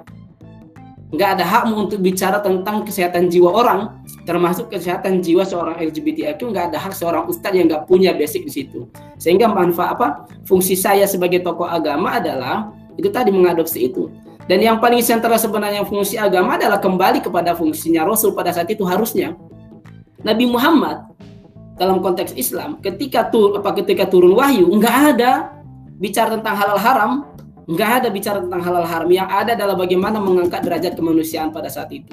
[1.15, 6.73] nggak ada hakmu untuk bicara tentang kesehatan jiwa orang termasuk kesehatan jiwa seorang LGBTIQ nggak
[6.73, 8.89] ada hak seorang ustadz yang nggak punya basic di situ.
[9.21, 10.09] Sehingga manfaat apa?
[10.49, 14.11] Fungsi saya sebagai tokoh agama adalah itu tadi mengadopsi itu.
[14.45, 18.85] Dan yang paling sentral sebenarnya fungsi agama adalah kembali kepada fungsinya Rasul pada saat itu
[18.85, 19.33] harusnya.
[20.21, 21.05] Nabi Muhammad
[21.81, 25.55] dalam konteks Islam ketika tur apa ketika turun wahyu nggak ada
[25.99, 27.13] bicara tentang halal haram,
[27.65, 29.09] nggak ada bicara tentang halal haram.
[29.09, 32.13] Yang ada adalah bagaimana mengangkat derajat kemanusiaan pada saat itu.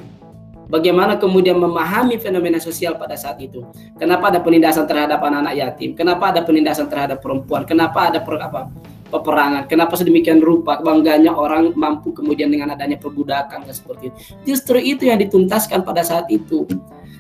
[0.71, 3.59] Bagaimana kemudian memahami fenomena sosial pada saat itu.
[3.99, 5.91] Kenapa ada penindasan terhadap anak-anak yatim?
[5.99, 7.67] Kenapa ada penindasan terhadap perempuan?
[7.67, 8.71] Kenapa ada per, apa,
[9.11, 9.67] peperangan.
[9.67, 14.17] Kenapa sedemikian rupa bangganya orang mampu kemudian dengan adanya perbudakan seperti itu.
[14.47, 16.63] Justru itu yang dituntaskan pada saat itu.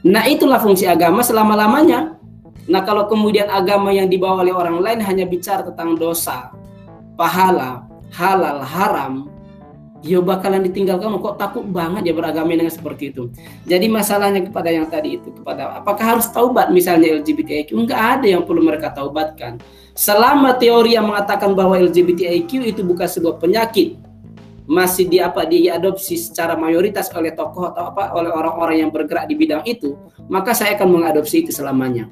[0.07, 2.15] Nah itulah fungsi agama selama-lamanya.
[2.71, 6.55] Nah kalau kemudian agama yang dibawa oleh orang lain hanya bicara tentang dosa,
[7.19, 9.31] pahala, halal, haram,
[10.01, 13.29] ya bakalan ditinggalkan kok takut banget ya beragama dengan seperti itu.
[13.69, 18.43] Jadi masalahnya kepada yang tadi itu kepada apakah harus taubat misalnya LGBTIQ enggak ada yang
[18.43, 19.61] perlu mereka taubatkan.
[19.93, 23.99] Selama teori yang mengatakan bahwa LGBTIQ itu bukan sebuah penyakit
[24.71, 29.35] masih di apa diadopsi secara mayoritas oleh tokoh atau apa oleh orang-orang yang bergerak di
[29.35, 29.99] bidang itu,
[30.31, 32.07] maka saya akan mengadopsi itu selamanya.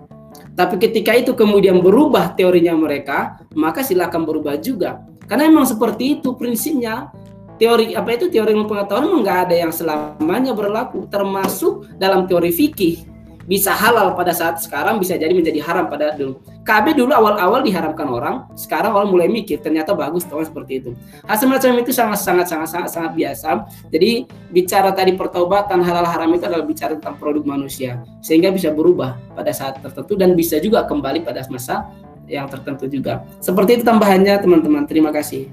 [0.59, 5.07] Tapi ketika itu kemudian berubah teorinya mereka, maka silakan berubah juga.
[5.29, 7.13] Karena memang seperti itu prinsipnya.
[7.59, 12.55] Teori apa itu teori ilmu pengetahuan memang nggak ada yang selamanya berlaku termasuk dalam teori
[12.55, 13.03] fikih.
[13.49, 16.39] Bisa halal pada saat sekarang bisa jadi menjadi haram pada dulu.
[16.63, 20.93] KB dulu awal-awal diharamkan orang sekarang orang mulai mikir ternyata bagus teman seperti itu.
[21.25, 23.49] Hal semacam itu sangat sangat sangat sangat sangat biasa.
[23.89, 27.99] Jadi bicara tadi pertobatan halal haram itu adalah bicara tentang produk manusia.
[28.21, 31.89] Sehingga bisa berubah pada saat tertentu dan bisa juga kembali pada masa
[32.29, 35.49] yang tertentu juga seperti itu tambahannya teman-teman terima kasih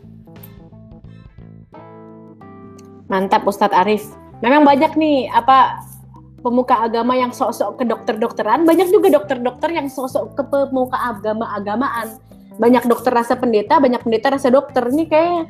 [3.07, 4.05] Mantap Ustadz Arif.
[4.43, 5.81] Memang banyak nih apa
[6.43, 12.19] pemuka agama yang sok-sok ke dokter-dokteran, banyak juga dokter-dokter yang sok-sok ke pemuka agama-agamaan.
[12.59, 14.83] Banyak dokter rasa pendeta, banyak pendeta rasa dokter.
[14.91, 15.43] Ini kayak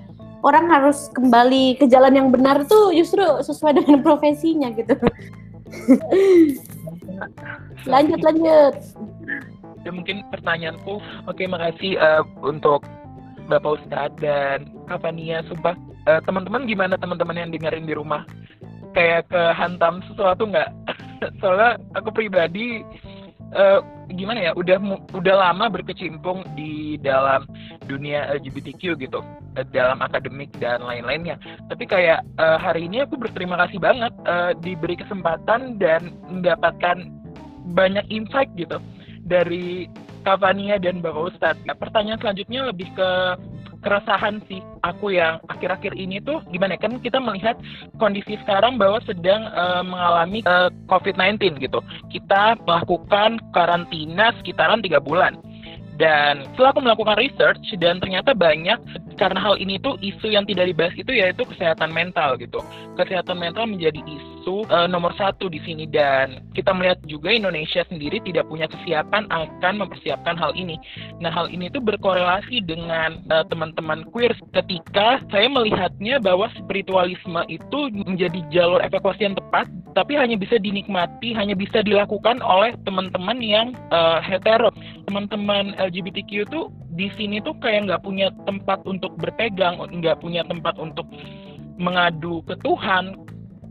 [0.45, 4.95] orang harus kembali ke jalan yang benar tuh justru sesuai dengan profesinya gitu.
[7.93, 8.75] lanjut lanjut.
[9.87, 10.99] Ya mungkin pertanyaanku,
[11.31, 12.83] oke makasih uh, untuk
[13.47, 15.79] Bapak Ustadz dan Kavania, sumpah
[16.11, 18.27] uh, teman-teman gimana teman-teman yang dengerin di rumah?
[18.99, 20.75] Kayak kehantam sesuatu nggak?
[21.39, 22.83] Soalnya aku pribadi
[23.55, 23.79] uh,
[24.11, 24.75] gimana ya udah
[25.15, 27.47] udah lama berkecimpung di dalam
[27.87, 29.23] dunia LGBTQ gitu
[29.71, 31.39] dalam akademik dan lain-lainnya.
[31.71, 37.07] Tapi kayak uh, hari ini aku berterima kasih banget uh, diberi kesempatan dan mendapatkan
[37.71, 38.83] banyak insight gitu
[39.27, 39.91] dari
[40.23, 41.63] Kavania dan Bapak Ustadz.
[41.67, 43.11] Nah, pertanyaan selanjutnya lebih ke
[43.87, 47.55] keresahan sih aku yang akhir-akhir ini tuh gimana kan kita melihat
[48.03, 51.79] kondisi sekarang bahwa sedang uh, mengalami uh, eh, COVID-19 gitu.
[52.11, 55.39] Kita melakukan karantina sekitaran tiga bulan.
[55.97, 58.77] Dan setelah aku melakukan research dan ternyata banyak
[59.17, 62.61] karena hal ini tuh isu yang tidak dibahas itu yaitu kesehatan mental gitu.
[63.01, 68.21] Kesehatan mental menjadi isu uh, nomor satu di sini dan kita melihat juga Indonesia sendiri
[68.21, 70.77] tidak punya kesiapan akan mempersiapkan hal ini.
[71.19, 77.79] Nah hal ini tuh berkorelasi dengan uh, teman-teman queer ketika saya melihatnya bahwa spiritualisme itu
[78.05, 79.65] menjadi jalur evakuasi yang tepat
[79.97, 84.69] tapi hanya bisa dinikmati, hanya bisa dilakukan oleh teman-teman yang uh, hetero.
[85.07, 86.61] Teman-teman LGBTQ itu
[86.99, 91.07] di sini tuh kayak nggak punya tempat untuk berpegang, nggak punya tempat untuk
[91.79, 93.15] mengadu ke Tuhan.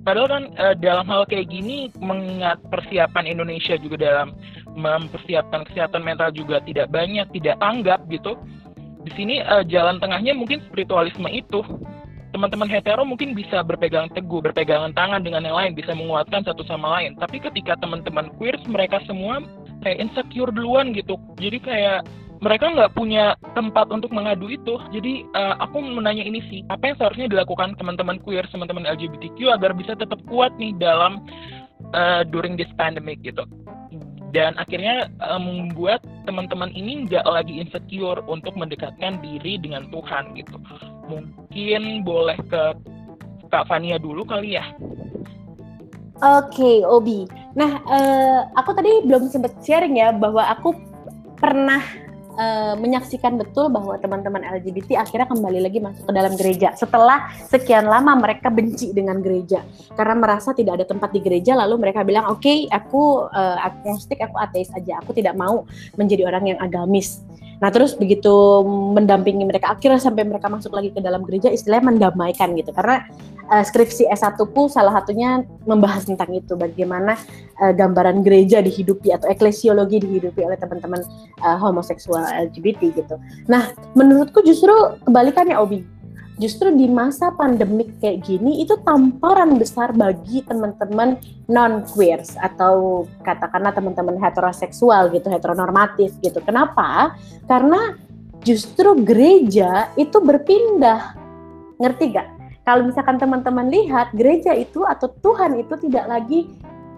[0.05, 4.37] Padahal kan e, dalam hal kayak gini mengingat persiapan Indonesia juga dalam
[4.75, 8.37] mempersiapkan kesehatan mental juga tidak banyak, tidak tanggap gitu.
[9.05, 11.61] Di sini uh, jalan tengahnya mungkin spiritualisme itu.
[12.33, 16.99] Teman-teman hetero mungkin bisa berpegang teguh, berpegangan tangan dengan yang lain, bisa menguatkan satu sama
[16.99, 17.15] lain.
[17.15, 19.39] Tapi ketika teman-teman queer, mereka semua
[19.85, 21.21] kayak insecure duluan gitu.
[21.37, 22.09] Jadi kayak
[22.41, 24.81] mereka nggak punya tempat untuk mengadu itu.
[24.89, 29.71] Jadi uh, aku menanya ini sih, apa yang seharusnya dilakukan teman-teman queer, teman-teman LGBTQ agar
[29.77, 31.21] bisa tetap kuat nih dalam
[31.93, 33.45] uh, during this pandemic gitu
[34.35, 40.59] dan akhirnya um, membuat teman-teman ini nggak lagi insecure untuk mendekatkan diri dengan Tuhan gitu.
[41.07, 42.75] Mungkin boleh ke
[43.47, 44.75] Kak Fania dulu kali ya.
[46.15, 47.27] Oke, okay, Obi.
[47.59, 50.71] Nah, uh, aku tadi belum sempat sharing ya bahwa aku
[51.35, 51.83] pernah
[52.39, 57.87] uh, menyaksikan betul bahwa teman-teman LGBT akhirnya kembali lagi masuk ke dalam gereja setelah sekian
[57.87, 59.63] lama mereka benci dengan gereja.
[59.95, 64.19] Karena merasa tidak ada tempat di gereja lalu mereka bilang oke okay, aku uh, agnostik
[64.23, 65.03] aku ateis aja.
[65.03, 65.67] Aku tidak mau
[65.99, 67.23] menjadi orang yang agamis.
[67.59, 68.31] Nah terus begitu
[68.95, 72.75] mendampingi mereka akhirnya sampai mereka masuk lagi ke dalam gereja istilahnya mendamaikan gitu.
[72.75, 73.07] Karena
[73.49, 77.17] uh, skripsi S1 ku salah satunya membahas tentang itu bagaimana
[77.61, 81.01] uh, gambaran gereja dihidupi atau eklesiologi dihidupi oleh teman-teman
[81.41, 83.15] uh, homoseksual LGBT gitu.
[83.49, 84.73] Nah menurutku justru
[85.05, 85.81] kebalikannya Obi.
[86.35, 91.15] Justru di masa pandemik kayak gini itu tamparan besar bagi teman-teman
[91.47, 96.43] non queers atau katakanlah teman-teman heteroseksual gitu heteronormatif gitu.
[96.43, 97.15] Kenapa?
[97.47, 97.95] Karena
[98.43, 101.15] justru gereja itu berpindah.
[101.79, 102.34] Ngerti gak
[102.65, 106.49] kalau misalkan teman-teman lihat gereja itu atau Tuhan itu tidak lagi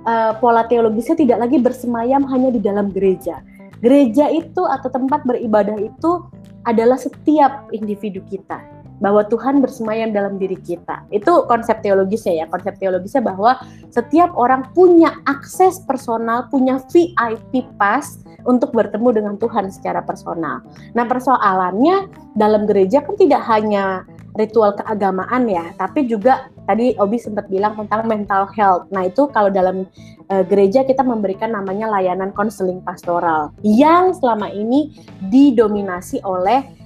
[0.08, 3.44] uh, pola teologisnya tidak lagi bersemayam hanya di dalam gereja
[3.84, 6.26] gereja itu atau tempat beribadah itu
[6.66, 8.60] adalah setiap individu kita
[8.98, 11.06] bahwa Tuhan bersemayam dalam diri kita.
[11.14, 12.46] Itu konsep teologisnya ya.
[12.50, 13.62] Konsep teologisnya bahwa
[13.94, 20.66] setiap orang punya akses personal, punya VIP pass untuk bertemu dengan Tuhan secara personal.
[20.98, 24.08] Nah, persoalannya dalam gereja kan tidak hanya
[24.38, 28.86] ritual keagamaan ya, tapi juga tadi Obi sempat bilang tentang mental health.
[28.94, 29.90] Nah, itu kalau dalam
[30.30, 34.94] uh, gereja kita memberikan namanya layanan konseling pastoral yang selama ini
[35.34, 36.78] didominasi oleh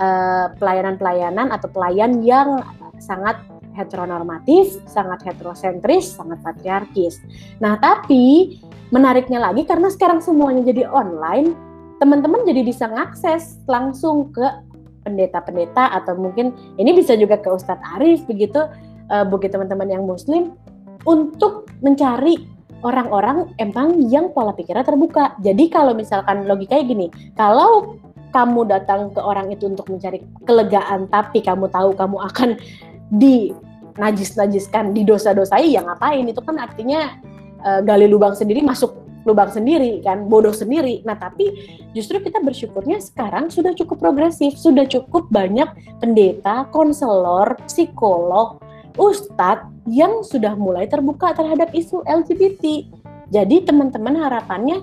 [0.00, 2.64] Eh, pelayanan-pelayanan atau pelayan yang
[2.96, 3.36] sangat
[3.76, 7.20] heteronormatif, sangat heterosentris, sangat patriarkis.
[7.60, 8.56] Nah, tapi
[8.88, 11.52] menariknya lagi karena sekarang semuanya jadi online,
[12.00, 14.40] teman-teman jadi bisa mengakses langsung ke
[15.10, 18.62] pendeta-pendeta atau mungkin ini bisa juga ke Ustadz Arif begitu
[19.10, 20.54] uh, bagi teman-teman yang muslim
[21.02, 22.46] untuk mencari
[22.86, 25.36] orang-orang emang yang pola pikirnya terbuka.
[25.42, 28.00] Jadi kalau misalkan logikanya gini, kalau
[28.30, 32.48] kamu datang ke orang itu untuk mencari kelegaan tapi kamu tahu kamu akan
[33.10, 33.50] di
[33.98, 37.18] najis-najiskan di dosa-dosai yang ngapain itu kan artinya
[37.66, 38.94] uh, gali lubang sendiri masuk
[39.28, 41.04] lubang sendiri kan bodoh sendiri.
[41.04, 41.52] Nah tapi
[41.92, 45.66] justru kita bersyukurnya sekarang sudah cukup progresif sudah cukup banyak
[45.98, 48.62] pendeta konselor psikolog
[48.98, 52.86] ustadz yang sudah mulai terbuka terhadap isu LGBT
[53.30, 54.82] jadi teman-teman harapannya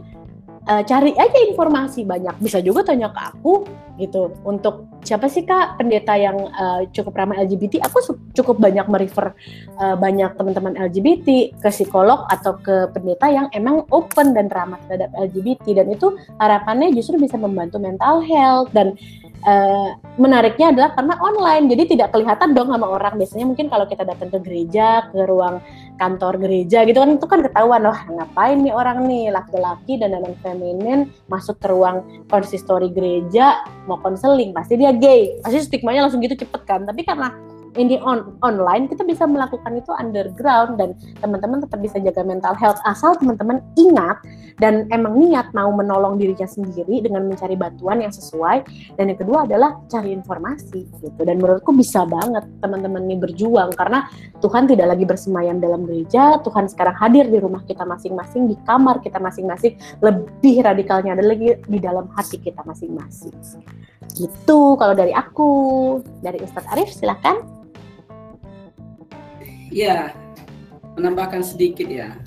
[0.68, 2.36] uh, cari aja informasi banyak.
[2.44, 3.66] Bisa juga tanya ke aku
[3.98, 4.36] gitu.
[4.46, 8.04] Untuk siapa sih kak pendeta yang uh, cukup ramah LGBT aku
[8.36, 9.32] cukup banyak merefer
[9.80, 15.16] uh, banyak teman-teman LGBT ke psikolog atau ke pendeta yang emang open dan ramah terhadap
[15.16, 16.12] LGBT dan itu
[16.44, 19.00] harapannya justru bisa membantu mental health dan
[19.46, 23.16] Uh, menariknya adalah karena online jadi tidak kelihatan dong sama orang.
[23.16, 25.62] Biasanya mungkin kalau kita datang ke gereja ke ruang
[25.98, 29.30] kantor gereja gitu kan itu kan ketahuan loh ngapain nih orang nih?
[29.30, 35.38] Laki-laki dan dalam feminin masuk ke ruang konsistori gereja mau konseling pasti dia gay.
[35.46, 36.84] Pasti stigmanya langsung gitu cepet kan.
[36.84, 37.32] Tapi karena
[37.78, 42.82] ini on online kita bisa melakukan itu underground dan teman-teman tetap bisa jaga mental health.
[42.84, 44.20] Asal teman-teman ingat
[44.58, 48.66] dan emang niat mau menolong dirinya sendiri dengan mencari bantuan yang sesuai.
[48.98, 51.22] Dan yang kedua adalah cari informasi gitu.
[51.22, 54.10] Dan menurutku bisa banget teman-teman ini berjuang karena
[54.42, 56.42] Tuhan tidak lagi bersemayam dalam gereja.
[56.42, 59.78] Tuhan sekarang hadir di rumah kita masing-masing di kamar kita masing-masing.
[60.02, 63.38] Lebih radikalnya ada lagi di dalam hati kita masing-masing.
[64.18, 65.50] Gitu kalau dari aku.
[66.18, 67.38] Dari Ustadz Arif silahkan
[69.78, 70.10] Ya,
[70.98, 72.18] menambahkan sedikit ya.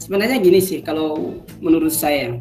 [0.00, 2.40] Sebenarnya gini sih, kalau menurut saya,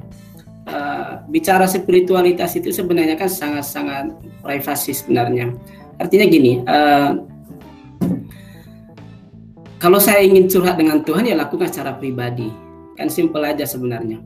[0.72, 5.52] uh, bicara spiritualitas itu sebenarnya kan sangat-sangat privasi sebenarnya.
[6.00, 7.28] Artinya gini, uh,
[9.84, 12.48] kalau saya ingin curhat dengan Tuhan ya lakukan secara pribadi,
[12.96, 14.24] kan simple aja sebenarnya.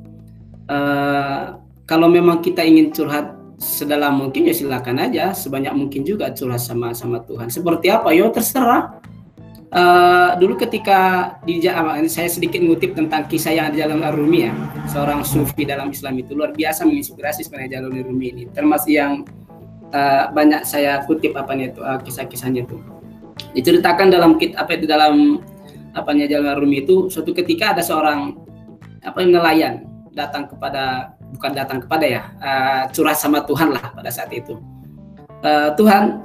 [0.69, 1.57] Uh,
[1.89, 6.93] kalau memang kita ingin curhat sedalam mungkin ya silakan aja sebanyak mungkin juga curhat sama
[6.93, 7.49] sama Tuhan.
[7.49, 8.13] Seperti apa?
[8.13, 9.01] Yo terserah
[9.67, 11.59] Uh, dulu ketika di
[12.07, 14.55] saya sedikit ngutip tentang kisah yang ada dalam Ar-Rumi ya,
[14.87, 19.27] seorang sufi dalam Islam itu luar biasa menginspirasi sebenarnya Jalal Rumi ini, termasuk yang
[19.91, 22.79] uh, banyak saya kutip apanya itu uh, kisah-kisahnya itu.
[23.59, 25.43] Diceritakan dalam kit apa itu dalam
[25.91, 28.39] apanya Jalal Rumi itu suatu ketika ada seorang
[29.03, 29.83] apa nelayan
[30.15, 34.55] datang kepada bukan datang kepada ya uh, curhat sama Tuhan lah pada saat itu.
[35.43, 36.23] Uh, Tuhan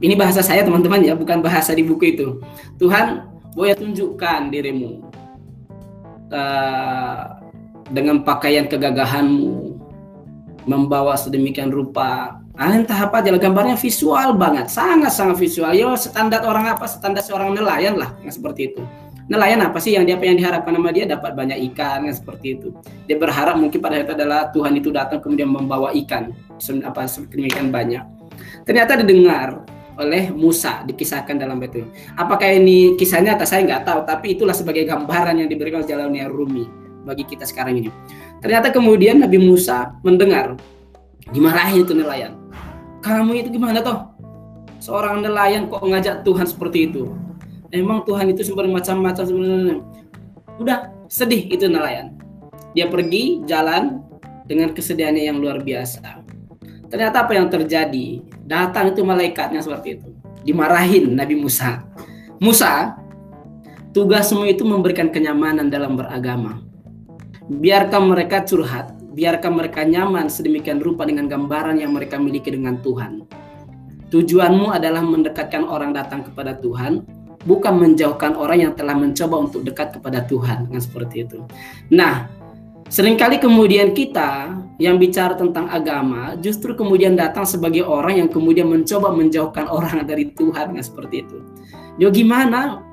[0.00, 2.40] ini bahasa saya teman-teman ya, bukan bahasa di buku itu.
[2.76, 3.24] Tuhan,
[3.56, 5.00] boleh tunjukkan dirimu
[6.28, 7.40] uh,
[7.88, 9.80] dengan pakaian kegagahanmu,
[10.68, 12.42] membawa sedemikian rupa.
[12.56, 15.72] Ah, entah apa aja gambarnya visual banget, sangat-sangat visual.
[15.76, 16.88] Yo standar orang apa?
[16.88, 18.80] Standar seorang nelayan lah, yang seperti itu.
[19.28, 22.56] Nelayan apa sih yang dia apa yang diharapkan sama dia dapat banyak ikan kan seperti
[22.56, 22.72] itu.
[23.04, 26.32] Dia berharap mungkin pada itu adalah Tuhan itu datang kemudian membawa ikan
[26.86, 28.06] apa sedemikian banyak.
[28.64, 29.66] Ternyata didengar
[29.96, 31.84] oleh Musa dikisahkan dalam itu.
[32.16, 36.28] Apakah ini kisahnya atau saya nggak tahu, tapi itulah sebagai gambaran yang diberikan oleh Jalalnya
[36.28, 36.68] Rumi
[37.04, 37.90] bagi kita sekarang ini.
[38.44, 40.58] Ternyata kemudian Nabi Musa mendengar
[41.32, 42.36] dimarahin itu nelayan.
[43.00, 44.12] Kamu itu gimana toh?
[44.82, 47.10] Seorang nelayan kok ngajak Tuhan seperti itu?
[47.72, 49.76] Emang Tuhan itu seperti macam-macam sebenarnya.
[50.60, 50.78] Udah
[51.08, 52.14] sedih itu nelayan.
[52.76, 54.04] Dia pergi jalan
[54.44, 56.25] dengan kesedihannya yang luar biasa.
[56.86, 58.22] Ternyata apa yang terjadi?
[58.46, 60.08] Datang itu malaikatnya seperti itu.
[60.46, 61.82] Dimarahin Nabi Musa.
[62.38, 62.94] Musa,
[63.90, 66.62] tugasmu itu memberikan kenyamanan dalam beragama.
[67.46, 73.26] Biarkan mereka curhat, biarkan mereka nyaman sedemikian rupa dengan gambaran yang mereka miliki dengan Tuhan.
[74.10, 77.02] Tujuanmu adalah mendekatkan orang datang kepada Tuhan,
[77.42, 81.42] bukan menjauhkan orang yang telah mencoba untuk dekat kepada Tuhan, kan seperti itu.
[81.90, 82.30] Nah,
[82.86, 89.08] Seringkali kemudian kita yang bicara tentang agama justru kemudian datang sebagai orang yang kemudian mencoba
[89.08, 91.38] menjauhkan orang dari Tuhan nah, seperti itu.
[91.96, 92.84] Yo gimana?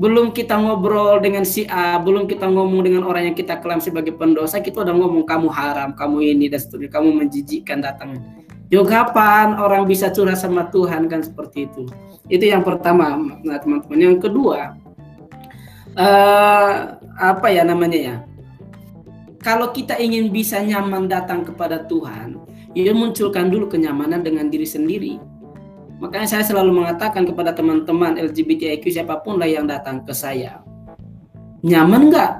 [0.00, 4.16] Belum kita ngobrol dengan si A, belum kita ngomong dengan orang yang kita klaim sebagai
[4.16, 8.16] pendosa, kita udah ngomong kamu haram, kamu ini dan seterusnya, kamu menjijikkan datang.
[8.70, 11.90] Yo kapan orang bisa curhat sama Tuhan kan seperti itu.
[12.30, 13.98] Itu yang pertama, nah teman-teman.
[13.98, 14.78] Yang kedua,
[15.98, 16.74] uh,
[17.18, 18.16] apa ya namanya ya?
[19.40, 22.36] Kalau kita ingin bisa nyaman datang kepada Tuhan,
[22.76, 25.16] ya munculkan dulu kenyamanan dengan diri sendiri.
[26.00, 30.60] Makanya saya selalu mengatakan kepada teman-teman LGBTIQ siapa pun lah yang datang ke saya,
[31.64, 32.32] nyaman nggak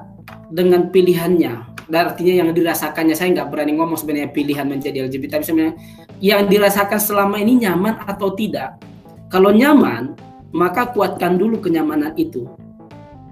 [0.53, 1.69] dengan pilihannya?
[1.91, 5.75] Dan artinya yang dirasakannya saya nggak berani ngomong sebenarnya pilihan menjadi LGBT, tapi sebenarnya
[6.23, 8.79] yang dirasakan selama ini nyaman atau tidak.
[9.27, 10.15] Kalau nyaman,
[10.53, 12.47] maka kuatkan dulu kenyamanan itu.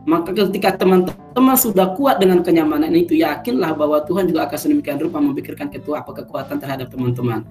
[0.09, 5.21] Maka ketika teman-teman sudah kuat dengan kenyamanan itu, yakinlah bahwa Tuhan juga akan sedemikian rupa
[5.21, 7.45] memikirkan ketua apa kekuatan terhadap teman-teman.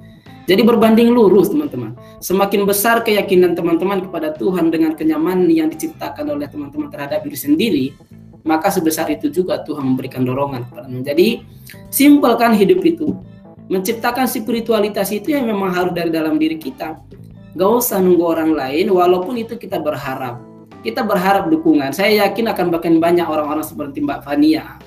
[0.50, 1.94] Jadi berbanding lurus teman-teman.
[2.18, 7.86] Semakin besar keyakinan teman-teman kepada Tuhan dengan kenyamanan yang diciptakan oleh teman-teman terhadap diri sendiri,
[8.42, 10.66] maka sebesar itu juga Tuhan memberikan dorongan
[11.06, 11.46] Jadi
[11.94, 13.14] simpelkan hidup itu.
[13.70, 16.96] Menciptakan spiritualitas itu yang memang harus dari dalam diri kita.
[17.54, 20.47] Gak usah nunggu orang lain, walaupun itu kita berharap
[20.88, 21.92] kita berharap dukungan.
[21.92, 24.80] Saya yakin akan makin banyak orang-orang seperti Mbak Fania.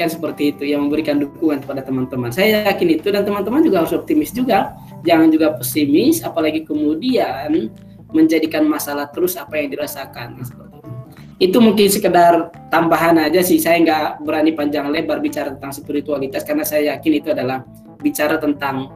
[0.00, 2.32] Kan seperti itu yang memberikan dukungan kepada teman-teman.
[2.32, 4.72] Saya yakin itu dan teman-teman juga harus optimis juga.
[5.04, 7.68] Jangan juga pesimis apalagi kemudian
[8.08, 10.90] menjadikan masalah terus apa yang dirasakan seperti itu.
[11.36, 13.60] Itu mungkin sekedar tambahan aja sih.
[13.60, 17.68] Saya nggak berani panjang lebar bicara tentang spiritualitas karena saya yakin itu adalah
[18.00, 18.88] bicara tentang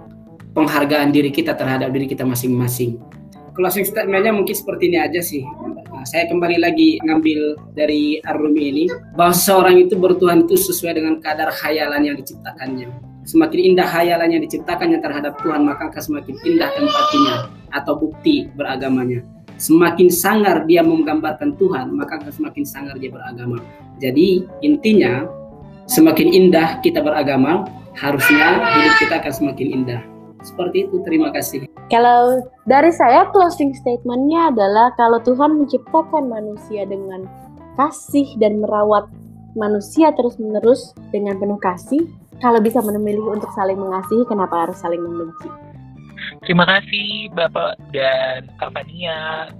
[0.56, 2.96] penghargaan diri kita terhadap diri kita masing-masing.
[3.52, 5.44] Closing statementnya mungkin seperti ini aja sih.
[6.00, 11.20] Nah, saya kembali lagi ngambil dari Ar-Rumi ini bahwa seorang itu bertuhan itu sesuai dengan
[11.20, 12.88] kadar khayalan yang diciptakannya.
[13.28, 19.20] Semakin indah khayalan diciptakannya terhadap Tuhan, maka akan semakin indah empatinya atau bukti beragamanya.
[19.60, 23.60] Semakin sangar dia menggambarkan Tuhan, maka akan semakin sangar dia beragama.
[24.00, 25.28] Jadi intinya,
[25.84, 30.00] semakin indah kita beragama, harusnya hidup kita akan semakin indah.
[30.40, 31.68] Seperti itu, terima kasih.
[31.92, 37.26] Kalau dari saya closing statementnya adalah kalau Tuhan menciptakan manusia dengan
[37.76, 39.08] kasih dan merawat
[39.58, 42.06] manusia terus-menerus dengan penuh kasih,
[42.40, 45.48] kalau bisa memilih untuk saling mengasihi, kenapa harus saling membenci?
[46.46, 49.50] Terima kasih Bapak dan Kak Fania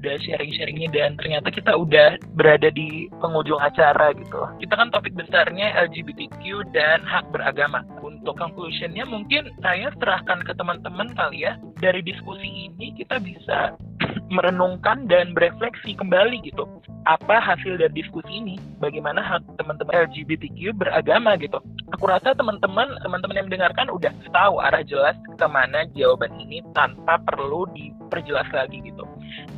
[0.00, 4.40] udah sharing-sharingnya dan ternyata kita udah berada di penghujung acara gitu.
[4.64, 7.84] Kita kan topik besarnya LGBTQ dan hak beragama.
[8.00, 11.60] Untuk conclusionnya mungkin saya serahkan ke teman-teman kali ya.
[11.76, 13.76] Dari diskusi ini kita bisa
[14.34, 16.64] merenungkan dan berefleksi kembali gitu.
[17.04, 18.56] Apa hasil dari diskusi ini?
[18.80, 21.60] Bagaimana hak teman-teman LGBTQ beragama gitu.
[21.92, 27.20] Aku rasa teman-teman teman-teman yang mendengarkan udah tahu arah jelas ke mana jawaban ini tanpa
[27.20, 29.04] perlu diperjelas lagi gitu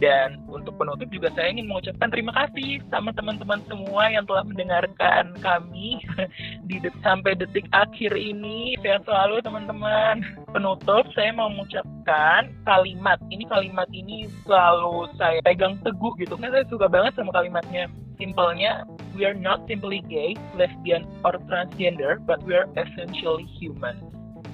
[0.02, 5.30] Dan untuk penutup juga saya ingin mengucapkan terima kasih sama teman-teman semua yang telah mendengarkan
[5.38, 6.02] kami
[6.66, 8.74] di det sampai detik akhir ini.
[8.82, 10.26] Sehat selalu teman-teman.
[10.50, 13.22] Penutup saya mau mengucapkan kalimat.
[13.30, 16.34] Ini kalimat ini selalu saya pegang teguh gitu.
[16.34, 17.86] Karena saya suka banget sama kalimatnya.
[18.18, 18.82] Simpelnya,
[19.14, 24.11] we are not simply gay, lesbian, or transgender, but we are essentially human.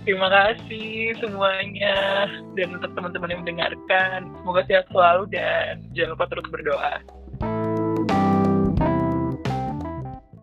[0.08, 2.24] Terima kasih semuanya
[2.56, 4.32] dan untuk teman-teman yang mendengarkan.
[4.40, 7.04] Semoga sehat selalu dan jangan lupa terus berdoa.